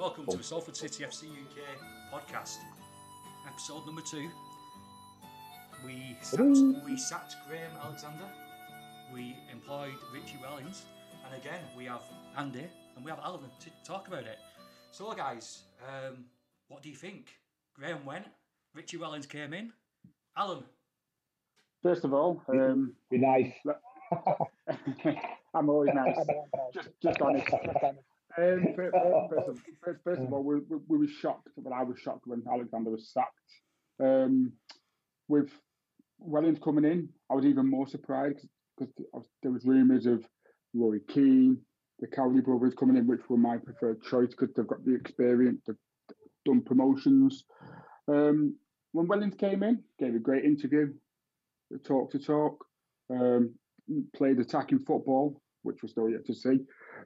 Welcome 0.00 0.24
to 0.28 0.38
the 0.38 0.42
Salford 0.42 0.74
City 0.74 1.04
FC 1.04 1.24
UK 1.24 1.60
podcast, 2.10 2.56
episode 3.46 3.84
number 3.84 4.00
two. 4.00 4.30
We 5.84 6.16
sacked, 6.22 6.86
we 6.86 6.96
sacked 6.96 7.36
Graham 7.46 7.70
Alexander, 7.84 8.24
we 9.12 9.36
employed 9.52 9.92
Richie 10.10 10.38
Wellings, 10.40 10.86
and 11.26 11.38
again 11.38 11.60
we 11.76 11.84
have 11.84 12.00
Andy 12.38 12.64
and 12.96 13.04
we 13.04 13.10
have 13.10 13.20
Alan 13.22 13.42
to 13.42 13.70
talk 13.84 14.08
about 14.08 14.22
it. 14.22 14.38
So, 14.90 15.12
guys, 15.12 15.64
um, 15.86 16.24
what 16.68 16.82
do 16.82 16.88
you 16.88 16.96
think? 16.96 17.36
Graham 17.74 18.02
went, 18.06 18.24
Richie 18.74 18.96
Wellings 18.96 19.26
came 19.26 19.52
in. 19.52 19.70
Alan, 20.34 20.64
First 21.82 22.04
of 22.06 22.14
all, 22.14 22.42
um, 22.48 22.94
Be 23.10 23.18
nice. 23.18 23.52
I'm 25.54 25.68
always 25.68 25.90
nice. 25.92 26.16
Just, 26.72 26.88
just 27.02 27.20
honest. 27.20 27.46
Um, 28.40 28.74
fir- 28.74 28.90
fir- 28.90 29.28
first, 29.30 29.48
of, 29.48 29.60
first, 29.84 30.00
first 30.02 30.22
of 30.22 30.32
all, 30.32 30.42
we, 30.42 30.60
we, 30.68 30.78
we 30.88 30.98
were 30.98 31.12
shocked, 31.12 31.48
but 31.58 31.72
I 31.72 31.82
was 31.82 31.98
shocked 31.98 32.26
when 32.26 32.42
Alexander 32.50 32.90
was 32.90 33.10
sacked. 33.12 33.34
Um, 34.02 34.52
with 35.28 35.50
Wellings 36.18 36.58
coming 36.62 36.84
in, 36.84 37.08
I 37.30 37.34
was 37.34 37.44
even 37.44 37.68
more 37.68 37.86
surprised 37.86 38.46
because 38.78 38.94
there 39.42 39.52
was 39.52 39.64
rumours 39.64 40.06
of 40.06 40.24
Roy 40.72 40.98
Keane, 41.08 41.58
the 41.98 42.06
Cowley 42.06 42.40
brothers 42.40 42.74
coming 42.74 42.96
in, 42.96 43.06
which 43.06 43.20
were 43.28 43.36
my 43.36 43.58
preferred 43.58 44.02
choice 44.02 44.30
because 44.30 44.54
they've 44.54 44.66
got 44.66 44.84
the 44.84 44.94
experience, 44.94 45.60
they've 45.66 45.76
done 46.46 46.62
promotions. 46.62 47.44
Um, 48.08 48.56
when 48.92 49.06
Wellings 49.06 49.34
came 49.34 49.62
in, 49.62 49.82
gave 49.98 50.14
a 50.14 50.18
great 50.18 50.44
interview, 50.44 50.94
talk 51.84 52.10
to 52.12 52.18
talk, 52.18 52.64
um, 53.10 53.54
played 54.16 54.38
attacking 54.38 54.78
football, 54.80 55.40
which 55.62 55.82
we're 55.82 55.90
still 55.90 56.08
yet 56.08 56.24
to 56.26 56.34
see. 56.34 56.60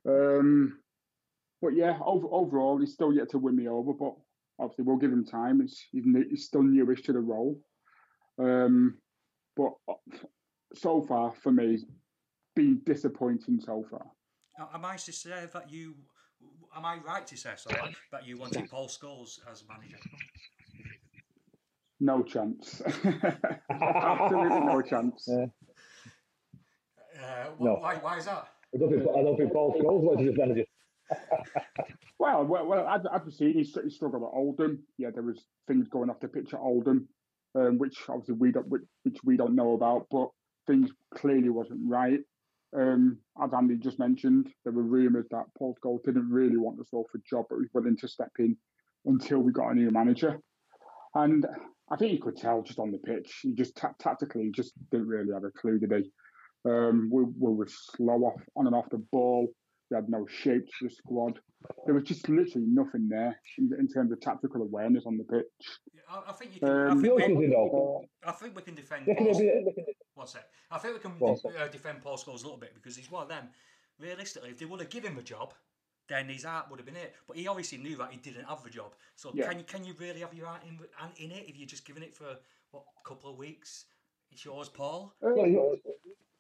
Um, 0.07 0.79
but 1.65 1.75
yeah, 1.75 1.99
over, 2.05 2.29
overall, 2.31 2.79
he's 2.79 2.93
still 2.93 3.11
yet 3.15 3.31
to 3.31 3.39
win 3.39 3.57
me 3.57 3.69
over. 3.69 3.95
But 3.95 4.13
obviously, 4.59 4.85
we'll 4.85 4.99
give 4.99 5.11
him 5.11 5.25
time. 5.25 5.63
It's 5.63 5.83
he's, 5.91 6.05
ne- 6.05 6.29
he's 6.29 6.45
still 6.45 6.63
newish 6.63 7.03
to 7.05 7.15
the 7.15 7.21
role. 7.21 7.59
Um, 8.39 8.99
but 9.57 9.73
so 10.75 11.01
far, 11.01 11.33
for 11.43 11.53
me, 11.53 11.75
it's 11.77 11.85
been 12.55 12.83
disappointing 12.85 13.61
so 13.61 13.83
far. 13.91 14.05
am 14.75 14.85
I 14.85 14.97
to 14.97 15.13
say 15.13 15.49
that 15.55 15.71
you, 15.71 15.95
am 16.77 16.85
I 16.85 16.99
right 16.99 17.27
to 17.27 17.37
say 17.37 17.53
sorry, 17.57 17.97
that 18.13 18.27
you 18.27 18.37
wanted 18.37 18.69
Paul 18.71 18.89
Scholes 18.89 19.39
as 19.51 19.65
manager? 19.67 19.97
No 21.99 22.23
chance. 22.23 22.83
Absolutely 23.71 24.61
no 24.61 24.83
chance. 24.83 25.25
Yeah. 25.27 25.47
Uh, 27.19 27.45
wh- 27.57 27.61
No. 27.61 27.75
why, 27.77 27.95
why 27.97 28.19
is 28.19 28.27
that? 28.27 28.49
I 28.75 28.79
don't 28.79 28.91
think, 28.91 29.03
I 29.03 29.23
don't 29.23 29.37
think 29.39 29.53
Paul 29.53 29.73
Scholes 29.81 30.03
was 30.03 30.21
his 30.21 30.37
manager. 30.37 30.65
Well, 32.19 32.45
well, 32.45 32.67
well 32.67 32.89
as, 32.89 33.03
as 33.13 33.21
we've 33.25 33.35
seen, 33.35 33.91
struggled 33.91 34.23
at 34.23 34.35
Oldham. 34.35 34.83
Yeah, 34.99 35.11
there 35.13 35.23
was 35.23 35.45
things 35.67 35.89
going 35.89 36.11
off 36.11 36.21
the 36.21 36.29
pitch 36.29 36.55
at 36.55 36.61
Oldham, 36.61 37.09
um, 37.55 37.77
which 37.77 37.99
obviously 38.09 38.37
we 38.37 38.53
don't, 38.53 38.69
which, 38.69 38.83
which 39.03 39.19
we 39.25 39.37
don't 39.37 39.55
know 39.55 39.75
about, 39.75 40.07
but 40.11 40.29
things 40.67 40.91
clearly 41.15 41.51
wasn't 41.51 41.81
right. 41.85 42.21
Um, 42.75 43.19
as 43.43 43.53
Andy 43.53 43.77
just 43.77 43.99
mentioned, 43.99 44.49
there 44.65 44.73
were 44.73 44.83
rumours 44.83 45.27
that 45.33 45.45
Paul 45.59 45.77
Scholes 45.85 46.03
didn't 46.05 46.31
really 46.31 46.57
want 46.57 46.79
the 46.79 46.85
Salford 46.85 47.23
job, 47.29 47.47
but 47.51 47.59
was 47.59 47.69
willing 47.75 47.97
to 47.99 48.09
step 48.09 48.33
in 48.39 48.57
until 49.05 49.41
we 49.41 49.53
got 49.53 49.71
a 49.71 49.75
new 49.75 49.91
manager. 49.91 50.41
And 51.15 51.47
I 51.91 51.97
think 51.97 52.13
you 52.13 52.21
could 52.21 52.37
tell 52.37 52.63
just 52.63 52.79
on 52.79 52.91
the 52.91 52.99
pitch, 52.99 53.41
he 53.43 53.53
just 53.55 53.77
ta- 53.77 53.95
tactically 54.01 54.51
just 54.51 54.73
didn't 54.91 55.09
really 55.09 55.33
have 55.33 55.45
a 55.45 55.51
clue, 55.51 55.79
did 55.79 55.93
he? 55.93 56.11
Um, 56.69 57.11
we, 57.13 57.25
we 57.25 57.55
were 57.55 57.69
slow 57.69 58.25
off 58.25 58.41
on 58.57 58.67
and 58.67 58.75
off 58.75 58.89
the 58.91 59.05
ball. 59.13 59.49
We 59.95 60.01
had 60.03 60.09
no 60.09 60.27
shape 60.27 60.67
to 60.81 60.89
the 60.89 60.91
squad. 60.91 61.39
There 61.87 61.95
was 61.95 62.03
just 62.03 62.29
literally 62.29 62.67
nothing 62.67 63.09
there 63.09 63.39
in, 63.59 63.71
in 63.79 63.87
terms 63.87 64.11
of 64.11 64.21
tactical 64.21 64.61
awareness 64.63 65.05
on 65.07 65.17
the 65.17 65.23
pitch. 65.25 65.45
I, 66.11 66.31
I 66.31 66.33
think 66.33 66.55
you 66.55 66.61
can. 66.61 66.69
I, 66.69 66.91
Um, 66.91 67.01
think 67.01 67.05
You 67.05 67.15
we, 67.15 67.47
you 67.47 68.01
I 68.27 68.33
think 68.33 68.57
we 68.57 68.63
can 68.63 68.75
defend. 68.75 69.07
they 69.07 69.15
can 69.15 69.25
Paul, 69.27 69.39
be- 69.39 69.63
they 69.65 69.73
can- 69.73 69.85
one 70.15 70.27
sec. 70.27 70.43
I 70.73 70.79
think 70.79 70.95
we 70.95 71.01
can 71.01 71.17
de- 71.19 71.63
uh, 71.63 71.69
defend 71.69 72.03
Paul 72.03 72.17
Scholes 72.17 72.41
a 72.43 72.45
little 72.45 72.57
bit 72.59 72.75
because 72.75 72.97
he's 72.97 73.09
one 73.11 73.23
of 73.23 73.29
them. 73.29 73.49
Realistically, 74.01 74.51
if 74.51 74.59
they 74.59 74.65
would 74.65 74.81
have 74.81 74.91
given 74.91 75.13
him 75.13 75.19
a 75.19 75.23
job, 75.23 75.55
then 76.09 76.29
his 76.29 76.43
heart 76.43 76.67
would 76.71 76.81
have 76.81 76.87
been 76.87 76.97
it. 76.97 77.15
But 77.29 77.37
he 77.37 77.47
obviously 77.47 77.79
knew 77.79 77.97
that 77.99 78.11
he 78.11 78.19
didn't 78.19 78.47
have 78.47 78.65
the 78.65 78.71
job. 78.71 78.95
So 79.15 79.31
Yeah. 79.33 79.49
can 79.49 79.59
you 79.61 79.65
can 79.65 79.85
you 79.85 79.95
really 80.01 80.21
have 80.21 80.35
your 80.35 80.47
heart 80.49 80.63
in, 80.67 80.77
in 81.25 81.31
it 81.31 81.49
if 81.49 81.57
you're 81.57 81.69
just 81.69 81.87
giving 81.87 82.03
it 82.03 82.13
for 82.15 82.37
what 82.73 82.83
couple 83.07 83.31
of 83.31 83.39
weeks? 83.39 83.85
It's 84.33 84.45
yours, 84.45 84.69
Paul. 84.69 85.15
Well, 85.21 85.77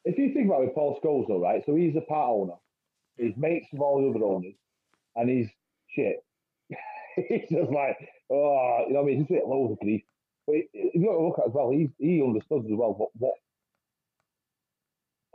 if 0.05 0.19
you 0.19 0.35
think 0.35 0.47
about 0.49 0.65
it, 0.65 0.75
Paul 0.75 0.99
Scholes, 1.01 1.29
though, 1.29 1.39
right? 1.41 1.63
So 1.65 1.77
he's 1.77 1.95
a 1.97 2.01
part 2.01 2.31
owner. 2.31 2.55
He's 3.17 3.37
mates 3.37 3.69
with 3.73 3.81
all 3.81 4.03
the 4.03 4.11
other 4.11 4.25
owners, 4.25 4.55
and 5.17 5.31
he's 5.31 5.49
shit. 5.95 6.25
he's 7.17 7.49
just 7.51 7.71
like, 7.71 7.97
oh, 8.31 8.85
you 8.89 8.95
know 8.95 9.03
what 9.03 9.03
I 9.03 9.07
mean? 9.07 9.19
He's 9.19 9.31
a 9.31 9.41
bit 9.41 9.47
loads 9.47 9.73
of 9.73 9.79
grief. 9.79 10.03
But 10.47 10.57
if 10.73 10.95
you 10.95 11.27
look 11.27 11.39
at 11.39 11.45
it 11.47 11.49
as 11.49 11.55
well, 11.55 11.71
he, 11.71 11.91
he 11.99 12.23
understood 12.23 12.65
as 12.67 12.71
well 12.77 12.95
what, 12.95 13.11
what 13.19 13.35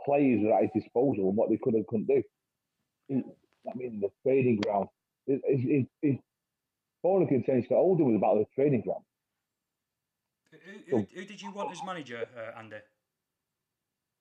players 0.04 0.40
were 0.42 0.54
at 0.54 0.62
his 0.62 0.82
disposal 0.82 1.28
and 1.28 1.36
what 1.36 1.50
they 1.50 1.58
could 1.62 1.74
and 1.74 1.86
couldn't 1.86 2.06
do. 2.06 2.22
He- 3.08 3.24
I 3.70 3.76
mean, 3.76 4.00
the 4.00 4.08
training 4.22 4.60
ground. 4.60 4.88
His, 5.26 5.40
his, 5.46 5.84
his 6.00 6.16
ball 7.02 7.22
of 7.22 7.28
contention 7.28 7.76
Oldham 7.76 8.06
was 8.06 8.16
about 8.16 8.38
the 8.38 8.46
training 8.54 8.80
ground. 8.80 9.04
Who, 10.50 10.96
who, 10.96 11.06
who 11.14 11.24
did 11.26 11.42
you 11.42 11.50
want 11.52 11.70
as 11.70 11.82
manager, 11.84 12.26
uh, 12.36 12.58
Andy? 12.58 12.76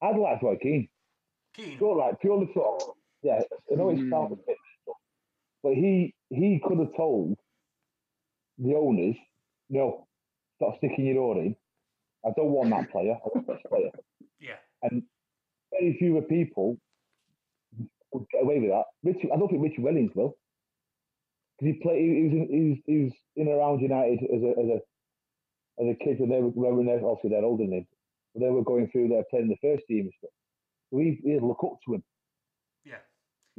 I'd 0.01 0.17
like 0.17 0.41
Roy 0.41 0.57
Keane. 0.61 0.89
Keane. 1.55 1.79
Like 1.79 2.19
purely 2.19 2.51
yeah, 3.21 3.41
I 3.71 3.75
know 3.75 3.89
it's 3.89 4.01
Mm. 4.01 4.09
sounds 4.09 4.33
a 4.33 4.35
bit, 4.47 4.57
but 5.63 5.73
he 5.73 6.13
he 6.29 6.59
could 6.63 6.79
have 6.79 6.95
told 6.95 7.37
the 8.57 8.75
owners, 8.75 9.15
no, 9.69 10.07
stop 10.57 10.77
sticking 10.77 11.05
your 11.05 11.17
oar 11.23 11.37
in. 11.37 11.55
I 12.25 12.29
don't 12.35 12.51
want 12.51 12.69
that 12.71 12.91
player. 12.91 13.13
I 13.13 13.27
want 13.33 13.47
this 13.47 13.61
player. 13.69 13.91
Yeah. 14.41 14.55
And 14.83 15.03
very 15.71 15.97
few 15.97 16.21
people 16.29 16.77
would 18.13 18.25
get 18.31 18.43
away 18.43 18.59
with 18.59 18.69
that. 18.69 18.85
Richie, 19.03 19.29
I 19.31 19.37
don't 19.37 19.49
think 19.49 19.61
Richie 19.61 19.81
Wellings 19.81 20.11
will. 20.15 20.37
Because 21.59 21.75
he 21.75 21.81
played, 21.83 21.99
he 21.99 22.23
was, 22.23 22.33
in, 22.33 22.47
he 22.49 22.69
was, 22.69 22.77
he 22.85 23.03
was 23.03 23.13
in 23.35 23.47
around 23.49 23.81
United 23.81 24.19
as 24.23 24.41
a, 24.41 24.49
as 24.59 24.69
a, 24.69 24.79
as 25.83 25.87
a 25.95 26.03
kid 26.03 26.19
when 26.19 26.29
they 26.29 26.39
were, 26.41 26.73
when 26.73 26.85
they 26.85 26.93
obviously 26.93 27.31
they're 27.31 27.43
older 27.43 27.63
than 27.65 27.73
him, 27.73 27.87
but 28.33 28.41
they 28.41 28.49
were 28.49 28.63
going 28.63 28.89
through 28.89 29.09
their 29.09 29.23
playing 29.29 29.49
the 29.49 29.57
first 29.61 29.85
team 29.87 30.05
and 30.07 30.13
stuff. 30.19 30.31
So 30.91 30.99
he, 30.99 31.19
he'd 31.23 31.43
look 31.43 31.63
up 31.63 31.77
to 31.85 31.95
him. 31.95 32.03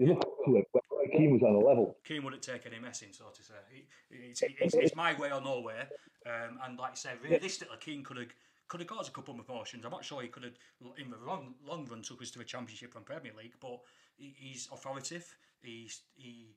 Yeah. 0.00 0.08
You 0.08 0.20
to 0.46 0.56
him 0.56 0.64
Keane 1.12 1.32
was 1.32 1.42
on 1.42 1.54
a 1.54 1.58
level. 1.58 1.96
Keane 2.04 2.24
wouldn't 2.24 2.42
take 2.42 2.66
any 2.66 2.78
messing, 2.78 3.08
so 3.12 3.26
to 3.34 3.42
say. 3.42 3.54
He, 3.70 3.84
it's, 4.10 4.42
it's, 4.42 4.74
it's 4.74 4.96
my 4.96 5.18
way 5.18 5.30
or 5.30 5.40
no 5.40 5.60
way. 5.60 5.82
Um, 6.26 6.58
and 6.64 6.78
like 6.78 6.92
I 6.92 6.94
said, 6.94 7.18
realistically, 7.22 7.76
Keane 7.80 8.02
could 8.02 8.16
have 8.16 8.28
could 8.68 8.80
have 8.80 8.88
got 8.88 9.00
us 9.00 9.08
a 9.08 9.12
couple 9.12 9.38
of 9.38 9.46
promotions. 9.46 9.84
I'm 9.84 9.90
not 9.90 10.04
sure 10.04 10.22
he 10.22 10.28
could 10.28 10.44
have, 10.44 10.52
in 10.96 11.10
the 11.10 11.16
long, 11.26 11.54
long 11.66 11.86
run, 11.86 12.02
took 12.02 12.22
us 12.22 12.30
to 12.30 12.40
a 12.40 12.44
Championship 12.44 12.94
and 12.94 13.04
Premier 13.04 13.32
League. 13.36 13.54
But 13.60 13.80
he, 14.16 14.32
he's 14.38 14.68
authoritative. 14.72 15.26
He's 15.60 16.02
he, 16.14 16.54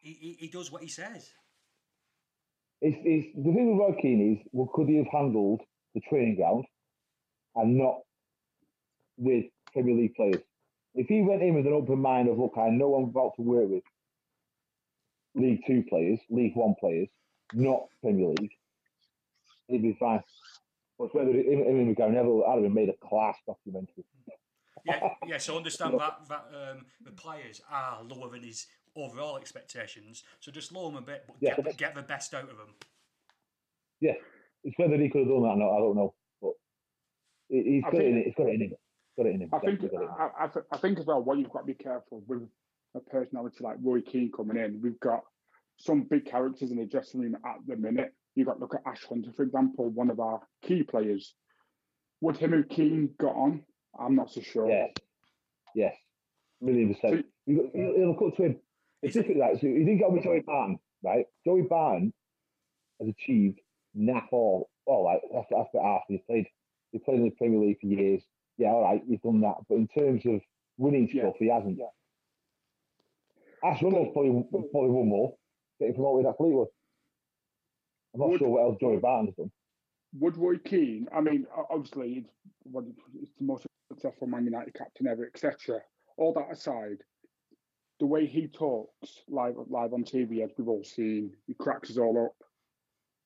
he, 0.00 0.12
he 0.12 0.36
he 0.40 0.48
does 0.48 0.70
what 0.70 0.82
he 0.82 0.88
says. 0.88 1.30
It's, 2.80 2.98
it's, 3.04 3.28
the 3.36 3.52
thing 3.52 3.70
with 3.70 3.78
Roy 3.78 4.00
Keane 4.00 4.36
is, 4.36 4.48
well, 4.52 4.68
could 4.74 4.88
he 4.88 4.96
have 4.96 5.06
handled 5.10 5.60
the 5.94 6.00
training 6.08 6.36
ground 6.36 6.64
and 7.54 7.78
not 7.78 8.00
with 9.16 9.44
Premier 9.72 9.94
League 9.94 10.14
players? 10.14 10.42
If 10.94 11.06
he 11.08 11.22
went 11.22 11.42
in 11.42 11.54
with 11.54 11.66
an 11.66 11.72
open 11.72 11.98
mind 12.00 12.28
of, 12.28 12.38
look, 12.38 12.54
I 12.58 12.68
know 12.68 12.94
I'm 12.94 13.04
about 13.04 13.32
to 13.36 13.42
work 13.42 13.68
with 13.68 13.82
League 15.34 15.62
Two 15.66 15.82
players, 15.88 16.20
League 16.28 16.54
One 16.54 16.74
players, 16.78 17.08
not 17.54 17.84
Premier 18.02 18.28
League, 18.28 18.52
he'd 19.68 19.82
be 19.82 19.96
fine. 19.98 20.22
But 20.98 21.14
whether 21.14 21.30
him, 21.30 21.62
him 21.64 21.78
and 21.78 21.96
Gary 21.96 22.12
Neville, 22.12 22.44
I'd 22.46 22.62
have 22.62 22.72
made 22.72 22.90
a 22.90 23.06
class 23.06 23.36
documentary. 23.46 24.04
Yeah, 24.84 25.08
yeah. 25.26 25.38
So 25.38 25.56
understand 25.56 25.94
that 25.98 26.28
that 26.28 26.44
um, 26.52 26.86
the 27.02 27.12
players 27.12 27.62
are 27.70 28.02
lower 28.02 28.30
than 28.30 28.42
his 28.42 28.66
overall 28.94 29.38
expectations. 29.38 30.22
So 30.40 30.52
just 30.52 30.72
lower 30.72 30.90
them 30.92 31.02
a 31.02 31.06
bit, 31.06 31.24
but 31.26 31.36
Yeah. 31.40 31.56
get, 31.56 31.76
get 31.78 31.94
the 31.94 32.02
best 32.02 32.34
out 32.34 32.50
of 32.50 32.58
them. 32.58 32.74
Yeah, 34.00 34.14
it's 34.64 34.76
whether 34.78 34.96
he 34.96 35.08
could 35.08 35.20
have 35.20 35.28
done 35.28 35.42
that 35.42 35.48
or 35.50 35.56
not, 35.56 35.74
I 35.74 35.78
don't 35.78 35.96
know. 35.96 36.14
But 36.42 36.52
he's 37.48 37.82
I 37.84 37.90
got 37.90 37.96
think, 37.98 38.16
it. 38.16 38.24
He's 38.26 38.34
got 38.34 38.48
it 38.48 38.54
in 38.54 38.60
him. 38.60 38.72
Got 39.16 39.26
it 39.26 39.34
in. 39.34 39.48
I 39.52 39.58
think 39.58 39.80
definitely 39.80 39.88
got 39.88 40.02
it 40.02 40.04
in 40.04 40.08
him. 40.08 40.14
I, 40.18 40.44
I, 40.44 40.76
I 40.76 40.78
think 40.78 40.98
as 40.98 41.06
well 41.06 41.22
what 41.22 41.38
you've 41.38 41.50
got 41.50 41.60
to 41.60 41.66
be 41.66 41.74
careful 41.74 42.22
with 42.26 42.42
a 42.94 43.00
personality 43.00 43.58
like 43.60 43.76
Roy 43.82 44.00
Keane 44.00 44.30
coming 44.34 44.56
in. 44.56 44.80
We've 44.82 45.00
got 45.00 45.22
some 45.78 46.02
big 46.02 46.26
characters 46.26 46.70
in 46.70 46.78
the 46.78 46.86
dressing 46.86 47.20
room 47.20 47.36
at 47.44 47.56
the 47.66 47.76
minute. 47.76 48.12
You've 48.34 48.46
got 48.46 48.54
to 48.54 48.60
look 48.60 48.74
at 48.74 48.82
Ash 48.86 49.04
Hunter, 49.08 49.32
for 49.36 49.42
example, 49.42 49.90
one 49.90 50.10
of 50.10 50.20
our 50.20 50.40
key 50.62 50.82
players. 50.82 51.34
Would 52.20 52.36
him 52.36 52.52
and 52.52 52.68
Keane 52.68 53.10
got 53.18 53.34
on? 53.34 53.62
I'm 53.98 54.14
not 54.14 54.30
so 54.30 54.40
sure. 54.40 54.68
Yes. 54.68 54.90
Yes. 55.74 55.96
Million 56.60 56.94
percent. 56.94 57.26
You 57.46 57.56
got, 57.56 57.66
he'll, 57.74 57.94
he'll 57.96 58.08
look 58.10 58.22
up 58.22 58.36
to 58.36 58.42
him. 58.44 58.60
It's 59.02 59.14
different, 59.14 59.40
like, 59.40 59.54
so 59.54 59.66
he 59.66 59.80
didn't 59.80 59.98
go 59.98 60.10
with 60.10 60.22
Joey 60.22 60.40
Barton, 60.46 60.78
right? 61.02 61.26
Joey 61.44 61.62
Barton 61.62 62.12
has 63.00 63.08
achieved 63.08 63.58
naff 63.98 64.28
all, 64.30 64.70
all 64.86 65.04
right, 65.04 65.20
that's, 65.34 65.48
that's 65.50 65.68
the 65.74 65.82
half 65.82 66.02
he's 66.06 66.20
played. 66.26 66.46
He 66.92 66.98
played 67.00 67.18
in 67.18 67.24
the 67.24 67.30
Premier 67.30 67.58
League 67.58 67.80
for 67.80 67.88
years. 67.88 68.22
Yeah, 68.58 68.68
all 68.68 68.82
right, 68.82 69.02
he's 69.08 69.20
done 69.20 69.40
that. 69.40 69.56
But 69.68 69.76
in 69.76 69.88
terms 69.88 70.24
of 70.26 70.40
winning 70.78 71.08
Yeah. 71.12 71.22
stuff, 71.24 71.36
he 71.38 71.48
hasn't. 71.48 71.78
Yet. 71.78 71.92
Ash 73.64 73.80
Hunter's 73.80 74.08
probably, 74.12 74.42
probably 74.50 74.90
won 74.90 75.08
more. 75.08 75.34
getting 75.78 75.94
promoted 75.94 76.26
at 76.26 76.36
Fleetwood. 76.36 76.68
I'm 78.14 78.20
not 78.20 78.28
Would- 78.30 78.38
sure 78.40 78.48
what 78.50 78.62
else 78.62 78.76
Joey 78.80 78.98
Barton 78.98 79.26
has 79.26 79.34
done. 79.36 79.50
Would 80.20 80.36
Roy 80.36 80.58
Keane? 80.58 81.08
I 81.12 81.20
mean, 81.22 81.46
obviously, 81.70 82.18
it's, 82.18 82.30
it's 83.20 83.32
the 83.38 83.44
most 83.44 83.66
successful 83.90 84.26
Man 84.26 84.44
United 84.44 84.74
captain 84.74 85.06
ever, 85.06 85.24
etc. 85.26 85.80
All 86.18 86.34
that 86.34 86.50
aside, 86.52 86.98
the 87.98 88.06
way 88.06 88.26
he 88.26 88.46
talks 88.48 89.22
live 89.28 89.54
live 89.68 89.94
on 89.94 90.04
TV, 90.04 90.44
as 90.44 90.50
we've 90.58 90.68
all 90.68 90.84
seen, 90.84 91.34
he 91.46 91.54
cracks 91.54 91.90
us 91.90 91.96
all 91.98 92.26
up. 92.26 92.46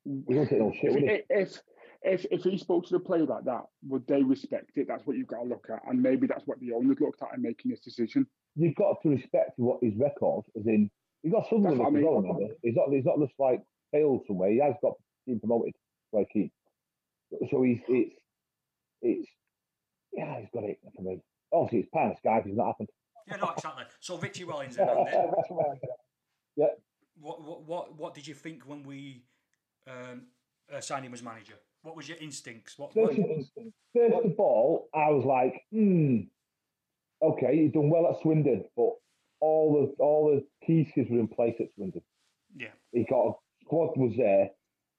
He 0.04 0.34
don't 0.34 0.48
take 0.48 0.60
no 0.60 0.72
shit? 0.72 0.94
If, 1.02 1.24
if 1.28 1.62
if 2.06 2.24
if 2.30 2.44
he 2.44 2.56
spoke 2.56 2.86
to 2.86 2.92
the 2.92 3.00
player 3.00 3.24
like 3.24 3.44
that, 3.44 3.64
would 3.88 4.06
they 4.06 4.22
respect 4.22 4.70
it? 4.76 4.86
That's 4.88 5.04
what 5.06 5.16
you've 5.16 5.26
got 5.26 5.42
to 5.42 5.48
look 5.48 5.66
at, 5.70 5.80
and 5.88 6.00
maybe 6.00 6.26
that's 6.26 6.46
what 6.46 6.60
the 6.60 6.72
owners 6.72 6.98
looked 7.00 7.20
at 7.22 7.34
in 7.34 7.42
making 7.42 7.70
this 7.70 7.80
decision. 7.80 8.26
You've 8.54 8.76
got 8.76 9.02
to 9.02 9.10
respect 9.10 9.52
what 9.56 9.82
his 9.82 9.94
record, 9.96 10.44
as 10.58 10.66
in, 10.66 10.90
he's 11.22 11.32
got 11.32 11.48
some 11.50 11.62
That's 11.62 11.76
limits 11.76 11.90
what 11.92 11.98
I 11.98 12.00
mean. 12.00 12.22
remember? 12.22 12.54
He's 12.62 12.76
not, 12.76 12.88
he's 12.90 13.04
not 13.04 13.18
just 13.18 13.32
like 13.38 13.60
failed 13.92 14.22
somewhere. 14.26 14.50
He 14.50 14.60
has 14.60 14.74
got 14.80 14.94
been 15.26 15.40
promoted, 15.40 15.74
like 16.12 16.28
he. 16.32 16.52
So 17.50 17.62
he's, 17.62 17.80
it's, 17.88 18.14
it's, 19.02 19.28
yeah, 20.12 20.40
he's 20.40 20.48
got 20.54 20.64
it 20.64 20.78
for 20.94 21.02
me. 21.02 21.20
Obviously, 21.52 21.80
it's 21.80 21.88
pie 21.90 22.04
in 22.04 22.10
the 22.10 22.16
sky 22.16 22.38
if 22.38 22.46
it's 22.46 22.56
not 22.56 22.68
happened. 22.68 22.88
Yeah, 23.28 23.36
no, 23.36 23.50
exactly. 23.50 23.84
So 24.00 24.16
Richie 24.16 24.44
Wellings, 24.44 24.76
then, 24.76 24.88
and 24.88 25.08
yeah. 26.56 26.66
what, 27.20 27.42
what, 27.42 27.66
what, 27.66 27.98
what 27.98 28.14
did 28.14 28.26
you 28.26 28.34
think 28.34 28.62
when 28.62 28.84
we 28.84 29.24
um, 29.88 30.22
uh, 30.72 30.80
signed 30.80 31.04
him 31.04 31.12
as 31.12 31.22
manager? 31.22 31.54
What 31.86 31.94
was 31.94 32.08
your 32.08 32.18
instincts? 32.18 32.76
What, 32.76 32.96
what 32.96 33.14
First, 33.14 33.52
first 33.94 34.26
of 34.26 34.34
all, 34.38 34.88
I 34.92 35.10
was 35.10 35.24
like, 35.24 35.62
hmm, 35.70 36.22
okay, 37.22 37.56
he's 37.56 37.72
done 37.72 37.90
well 37.90 38.10
at 38.10 38.20
Swindon, 38.22 38.64
but 38.76 38.90
all 39.38 39.94
the 39.96 40.02
all 40.02 40.34
the 40.34 40.44
pieces 40.66 41.06
were 41.08 41.20
in 41.20 41.28
place 41.28 41.54
at 41.60 41.72
Swindon. 41.76 42.02
yeah, 42.56 42.74
He 42.90 43.04
got 43.04 43.28
a 43.28 43.32
squad 43.62 43.96
was 43.96 44.16
there. 44.16 44.50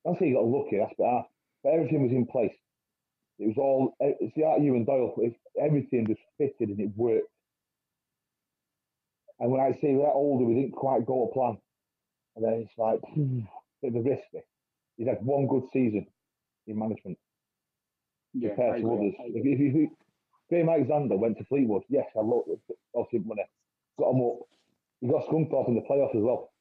I'll 0.05 0.15
say 0.15 0.27
he 0.27 0.33
got 0.33 0.45
lucky, 0.45 0.77
that's 0.77 0.93
but, 0.97 1.23
but 1.61 1.73
everything 1.73 2.03
was 2.03 2.13
in 2.13 2.25
place. 2.25 2.55
It 3.37 3.47
was 3.47 3.57
all 3.57 3.93
it's 3.99 4.37
like 4.37 4.61
you 4.61 4.75
and 4.75 4.85
Doyle. 4.85 5.13
Everything 5.61 6.07
just 6.07 6.21
fitted 6.37 6.69
and 6.69 6.79
it 6.79 6.91
worked. 6.95 7.27
And 9.41 9.51
when 9.51 9.59
I 9.59 9.73
say 9.73 9.91
we 9.91 10.03
got 10.03 10.13
older, 10.13 10.45
we 10.45 10.55
didn't 10.55 10.71
quite 10.71 11.05
go 11.05 11.27
to 11.27 11.33
plan. 11.33 11.57
And 12.37 12.45
then 12.45 12.53
it's 12.65 12.77
like 12.77 13.01
hmm, 13.13 13.41
bit 13.81 13.93
of 13.93 14.05
a 14.05 14.09
risk. 14.09 14.23
He's 14.95 15.09
had 15.09 15.17
one 15.21 15.47
good 15.47 15.63
season 15.73 16.07
in 16.67 16.77
management 16.77 17.17
Yeah, 18.33 18.49
compared 18.49 18.81
to 18.81 18.93
others. 18.93 19.13
If, 19.19 19.45
if, 19.45 19.59
if, 19.59 19.75
if 19.75 19.89
Graham 20.49 20.69
Alexander 20.69 21.15
went 21.17 21.37
to 21.39 21.45
Fleetwood, 21.45 21.83
yes, 21.89 22.05
I 22.15 22.21
looked 22.21 22.49
obviously 22.95 23.27
money, 23.27 23.43
got 23.99 24.11
him 24.11 24.21
up. 24.21 24.39
He 25.01 25.07
got 25.07 25.25
Scunthorpe 25.27 25.67
in 25.67 25.75
the 25.75 25.81
playoffs 25.81 26.15
as 26.15 26.21
well. 26.23 26.51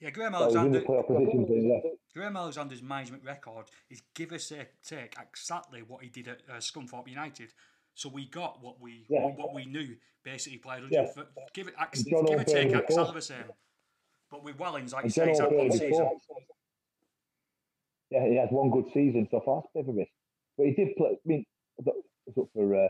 yeah. 0.00 0.10
Graham 0.10 0.32
So 0.32 0.38
he 0.38 0.44
was 0.46 0.54
in 0.54 0.58
Alexander, 0.60 0.80
the 0.80 0.86
playoff 0.86 1.06
positions 1.06 1.48
when 1.48 1.60
he 1.62 1.70
left. 1.72 1.86
Graham 2.14 2.36
Alexander's 2.36 2.82
management 2.82 3.24
record 3.24 3.66
is 3.90 4.02
give 4.14 4.32
us 4.32 4.50
a 4.52 4.66
take 4.84 5.14
exactly 5.20 5.82
what 5.86 6.02
he 6.02 6.08
did 6.10 6.28
at 6.28 6.42
uh, 6.50 6.54
Scunthorpe 6.54 7.08
United. 7.08 7.52
So 7.94 8.08
we 8.08 8.26
got 8.28 8.62
what 8.62 8.80
we 8.80 9.06
Yeah. 9.08 9.22
what, 9.24 9.38
what 9.38 9.54
we 9.54 9.66
knew 9.66 9.96
basically 10.24 10.58
played. 10.58 10.82
Yeah. 10.90 11.06
For, 11.14 11.26
give 11.54 11.68
it 11.68 11.74
ex- 11.80 12.00
And 12.00 12.10
John 12.10 12.24
give 12.26 12.40
or 12.40 12.44
take 12.44 12.66
O'Brien 12.66 12.84
exactly 12.84 13.14
the 13.14 13.22
same. 13.22 13.44
But 14.30 14.44
with 14.44 14.58
Wellings, 14.58 14.92
like 14.92 15.04
you 15.04 15.10
say, 15.10 15.20
John 15.26 15.28
he's 15.28 15.38
had 15.40 15.52
one 15.52 15.70
season. 15.72 16.08
Yeah, 18.10 18.26
he 18.26 18.36
had 18.36 18.50
one 18.50 18.70
good 18.70 18.86
season 18.94 19.28
so 19.30 19.40
far. 19.44 19.60
It's 19.60 19.68
a 19.74 19.78
bit 19.78 19.88
of 19.88 19.94
a 19.94 19.98
risk. 19.98 20.12
But 20.56 20.66
he 20.66 20.72
did 20.72 20.96
play. 20.96 21.10
I 21.12 21.26
mean, 21.26 21.44
it's 21.78 22.38
up 22.38 22.48
for 22.54 22.74
uh, 22.74 22.88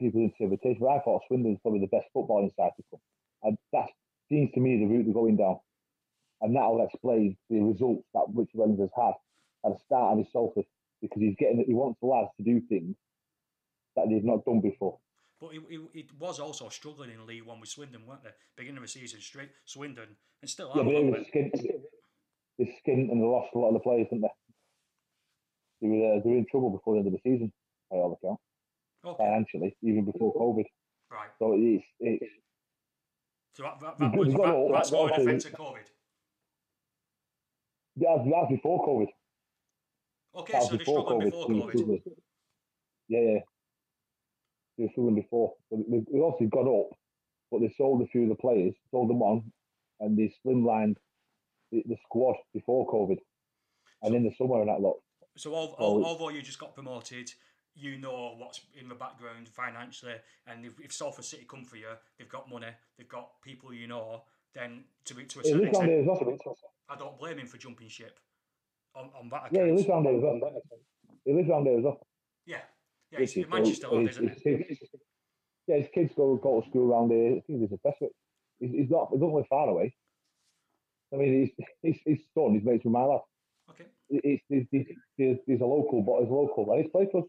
people's 0.00 0.32
interpretation. 0.32 0.80
But 0.80 0.96
I 0.96 1.00
thought 1.00 1.22
Swindon 1.28 1.52
was 1.52 1.60
probably 1.62 1.80
the 1.80 1.94
best 1.94 2.08
footballing 2.14 2.54
side 2.56 2.72
to 2.76 2.82
come. 2.90 3.00
And 3.42 3.58
that 3.72 3.88
seems 4.28 4.50
to 4.54 4.60
me 4.60 4.78
the 4.78 4.86
route 4.86 5.04
they're 5.04 5.14
going 5.14 5.36
down. 5.36 5.58
And 6.40 6.56
that'll 6.56 6.84
explain 6.84 7.36
the 7.48 7.60
results 7.60 8.04
that 8.14 8.26
Rich 8.34 8.50
Wellens 8.56 8.80
has 8.80 8.90
had 8.96 9.14
at 9.64 9.72
the 9.72 9.78
start 9.84 10.12
of 10.12 10.18
his 10.18 10.32
Salford 10.32 10.64
because 11.00 11.20
he's 11.20 11.36
getting 11.38 11.58
that 11.58 11.66
he 11.66 11.74
wants 11.74 11.98
the 12.00 12.08
lads 12.08 12.30
to 12.36 12.42
do 12.42 12.60
things 12.68 12.96
that 13.96 14.06
they've 14.08 14.24
not 14.24 14.44
done 14.44 14.60
before. 14.60 14.98
But 15.40 15.54
it, 15.54 15.62
it, 15.70 15.80
it 15.94 16.06
was 16.18 16.38
also 16.38 16.68
struggling 16.68 17.10
in 17.10 17.26
League 17.26 17.44
One 17.44 17.60
with 17.60 17.70
Swindon, 17.70 18.06
weren't 18.06 18.24
they? 18.24 18.30
Beginning 18.56 18.78
of 18.78 18.82
the 18.84 18.88
season, 18.88 19.20
straight 19.20 19.50
Swindon, 19.64 20.16
and 20.42 20.50
still 20.50 20.70
Yeah, 20.74 20.82
but 20.82 20.94
aren't 20.94 21.10
were 21.10 21.18
they? 22.64 22.92
skint, 22.92 23.10
and 23.10 23.20
they 23.20 23.26
lost 23.26 23.50
a 23.54 23.58
lot 23.58 23.68
of 23.68 23.74
the 23.74 23.80
players, 23.80 24.06
didn't 24.10 24.22
they? 24.22 24.28
They 25.82 25.88
were, 25.88 26.16
uh, 26.16 26.20
they 26.22 26.30
were 26.30 26.36
in 26.38 26.46
trouble 26.50 26.70
before 26.70 26.94
the 26.94 26.98
end 27.00 27.06
of 27.08 27.12
the 27.14 27.20
season, 27.24 27.52
by 27.90 27.96
all 27.98 28.18
accounts, 28.22 28.42
Okay, 29.04 29.24
financially, 29.24 29.76
even 29.82 30.04
before 30.04 30.34
COVID. 30.34 30.64
right. 31.10 31.30
So 31.38 31.54
it's, 31.56 31.84
it's 32.00 32.32
So 33.54 33.62
that, 33.64 33.80
that, 33.80 33.98
that 33.98 34.14
was 34.18 34.28
that, 34.28 34.40
all- 34.40 34.70
that's 34.72 34.92
more 34.92 35.06
in 35.08 35.12
also- 35.12 35.24
defence 35.24 35.44
of 35.46 35.52
COVID. 35.52 35.86
that's, 37.96 38.24
that's 38.24 38.50
before 38.50 38.86
COVID. 38.86 39.08
Okay, 40.36 40.52
That 40.52 40.62
so 40.62 40.70
they 40.72 40.76
before 40.78 41.00
struggled 41.02 41.22
COVID. 41.24 41.72
before 41.72 41.72
COVID. 41.72 42.02
Yeah, 43.08 43.20
yeah. 43.20 43.38
They 44.78 44.84
were 44.84 44.90
struggling 44.92 45.16
before. 45.16 45.54
So 45.70 45.84
they, 45.88 45.98
they 46.12 46.20
obviously 46.20 46.46
got 46.46 46.68
up, 46.68 46.90
but 47.50 47.60
they 47.60 47.74
sold 47.76 48.02
a 48.02 48.06
few 48.06 48.22
of 48.24 48.28
the 48.28 48.34
players, 48.36 48.74
sold 48.90 49.10
them 49.10 49.22
on, 49.22 49.50
and 50.00 50.16
they 50.16 50.32
slimlined 50.46 50.94
the, 51.72 51.82
the 51.86 51.96
squad 52.04 52.36
before 52.52 52.86
COVID. 52.90 53.18
And 54.02 54.14
in 54.14 54.24
the 54.24 54.32
summer 54.36 54.60
and 54.60 54.68
that 54.68 54.80
lot. 54.80 54.96
So 55.36 55.54
al- 55.54 55.76
Oh. 55.78 55.98
al- 55.98 56.04
although 56.06 56.30
you 56.30 56.42
just 56.42 56.58
got 56.58 56.74
promoted, 56.74 57.30
you 57.74 57.98
know 57.98 58.34
what's 58.38 58.60
in 58.78 58.88
the 58.88 58.94
background 58.94 59.48
financially, 59.48 60.14
and 60.46 60.64
if, 60.64 60.78
if 60.80 60.92
Salford 60.92 61.24
City 61.24 61.44
come 61.48 61.64
for 61.64 61.76
you, 61.76 61.88
they've 62.18 62.28
got 62.28 62.48
money, 62.50 62.66
they've 62.98 63.08
got 63.08 63.40
people 63.42 63.72
you 63.72 63.86
know. 63.86 64.22
Then 64.54 64.82
to 65.04 65.14
be- 65.14 65.24
to 65.26 65.40
a 65.40 65.44
certain 65.44 65.68
extent. 65.68 66.08
I 66.88 66.96
don't 66.96 67.18
blame 67.18 67.38
him 67.38 67.46
for 67.46 67.56
jumping 67.58 67.88
ship. 67.88 68.18
On, 68.96 69.08
on 69.16 69.28
that 69.28 69.52
Yeah, 69.52 69.66
he 69.66 69.70
account. 69.70 69.76
lives 69.76 69.86
down 69.88 70.02
there 70.02 70.16
as 70.16 70.22
well. 70.22 70.62
He 71.24 71.32
lives 71.32 71.48
down 71.48 71.64
there 71.64 71.78
as 71.78 71.84
well. 71.84 72.00
yeah, 72.46 72.56
yeah. 73.12 73.18
He's 73.20 73.36
in 73.36 73.48
Manchester, 73.48 73.86
so 73.88 74.00
his- 74.00 74.10
isn't 74.16 74.28
his 74.42 74.78
yeah, 75.68 75.76
his 75.76 75.88
kids 75.94 76.12
go 76.16 76.34
go 76.36 76.60
to 76.60 76.68
school 76.68 76.90
around 76.90 77.10
there. 77.10 77.36
I 77.36 77.40
think 77.46 77.60
there's 77.60 77.70
a 77.72 77.76
Prestwich. 77.86 78.10
He's, 78.58 78.70
he's 78.72 78.90
not. 78.90 79.10
He 79.12 79.18
doesn't 79.18 79.32
live 79.34 79.46
far 79.46 79.68
away. 79.68 79.94
I 81.12 81.16
mean, 81.16 81.40
his 81.40 81.66
his, 81.82 82.02
his 82.04 82.18
son, 82.34 82.54
his 82.54 82.64
mates 82.64 82.82
from 82.82 82.92
my 82.92 83.02
lad. 83.02 83.20
Okay. 83.70 83.84
He's, 84.08 84.40
it's, 84.50 84.90
there's, 85.18 85.38
there's 85.46 85.60
a 85.60 85.66
local, 85.66 86.02
but 86.02 86.20
he's 86.20 86.30
local. 86.30 86.70
And 86.72 86.82
he's 86.82 86.90
played 86.90 87.08
for 87.10 87.22
us. 87.22 87.28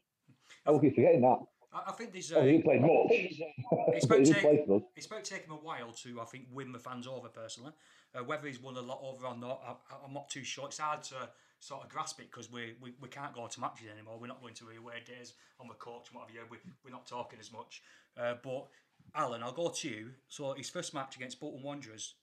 I 0.65 0.71
will 0.71 0.79
keep 0.79 0.95
forgetting 0.95 1.21
that. 1.21 1.39
I, 1.73 1.91
think 1.93 2.11
there's 2.11 2.31
Oh, 2.33 2.45
he 2.45 2.61
played 2.61 2.81
much. 2.81 2.89
It's 3.09 4.05
but 4.05 4.17
about, 4.17 4.19
he 4.27 4.33
take, 4.33 4.41
played 4.43 4.63
for 4.67 4.77
us. 4.77 4.81
it's 4.95 5.05
about 5.05 5.23
taking 5.23 5.51
a 5.51 5.55
while 5.55 5.91
to, 6.03 6.19
I 6.19 6.25
think, 6.25 6.47
win 6.51 6.71
the 6.71 6.79
fans 6.79 7.07
over 7.07 7.29
personally. 7.29 7.71
Uh, 8.13 8.23
whether 8.23 8.47
he's 8.47 8.61
won 8.61 8.75
a 8.75 8.81
lot 8.81 8.99
over 9.01 9.25
or 9.25 9.37
not, 9.37 9.61
I, 9.65 10.05
I'm 10.05 10.13
not 10.13 10.29
too 10.29 10.43
sure. 10.43 10.65
It's 10.65 10.79
hard 10.79 11.01
to 11.03 11.29
sort 11.59 11.83
of 11.83 11.89
grasp 11.89 12.19
it 12.19 12.29
because 12.29 12.51
we, 12.51 12.73
we, 12.81 12.93
we 12.99 13.07
can't 13.07 13.33
go 13.33 13.47
to 13.47 13.59
matches 13.61 13.87
anymore. 13.91 14.17
We're 14.19 14.27
not 14.27 14.41
going 14.41 14.55
to 14.55 14.65
away 14.65 14.95
days 15.05 15.33
on 15.59 15.67
the 15.67 15.75
coach 15.75 16.09
and 16.09 16.19
what 16.19 16.27
have 16.27 16.35
you. 16.35 16.41
We, 16.49 16.57
we're 16.83 16.91
not 16.91 17.07
talking 17.07 17.39
as 17.39 17.53
much. 17.53 17.81
Uh, 18.19 18.33
but, 18.43 18.67
Alan, 19.15 19.41
I'll 19.41 19.53
go 19.53 19.69
to 19.69 19.89
you. 19.89 20.09
So, 20.27 20.53
his 20.53 20.69
first 20.69 20.93
match 20.93 21.15
against 21.15 21.39
Bolton 21.39 21.63
Wanderers 21.63 22.15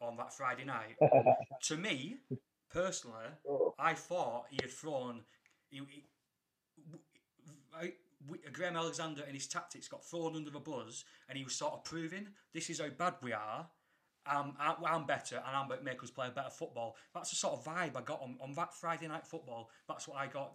on 0.00 0.16
that 0.16 0.32
Friday 0.32 0.64
night, 0.64 0.96
to 1.62 1.76
me, 1.76 2.16
personally, 2.72 3.26
I 3.78 3.94
thought 3.94 4.46
he 4.50 4.58
had 4.60 4.70
thrown. 4.70 5.22
He, 5.70 5.78
he, 5.88 6.04
I, 7.74 7.92
we, 8.28 8.38
Graham 8.52 8.76
Alexander 8.76 9.22
and 9.26 9.34
his 9.34 9.46
tactics 9.46 9.88
got 9.88 10.04
thrown 10.04 10.36
under 10.36 10.50
the 10.50 10.60
bus, 10.60 11.04
and 11.28 11.36
he 11.36 11.44
was 11.44 11.54
sort 11.54 11.74
of 11.74 11.84
proving 11.84 12.28
this 12.52 12.70
is 12.70 12.80
how 12.80 12.88
bad 12.88 13.14
we 13.22 13.32
are. 13.32 13.66
Um, 14.28 14.54
I, 14.58 14.74
I'm 14.84 15.06
better, 15.06 15.36
and 15.36 15.56
I'm 15.56 15.84
make 15.84 16.02
us 16.02 16.10
play 16.10 16.28
better 16.34 16.50
football. 16.50 16.96
That's 17.14 17.30
the 17.30 17.36
sort 17.36 17.54
of 17.54 17.64
vibe 17.64 17.96
I 17.96 18.02
got 18.02 18.20
on, 18.20 18.36
on 18.40 18.52
that 18.54 18.74
Friday 18.74 19.06
night 19.06 19.26
football. 19.26 19.70
That's 19.86 20.08
what 20.08 20.18
I 20.18 20.26
got. 20.26 20.54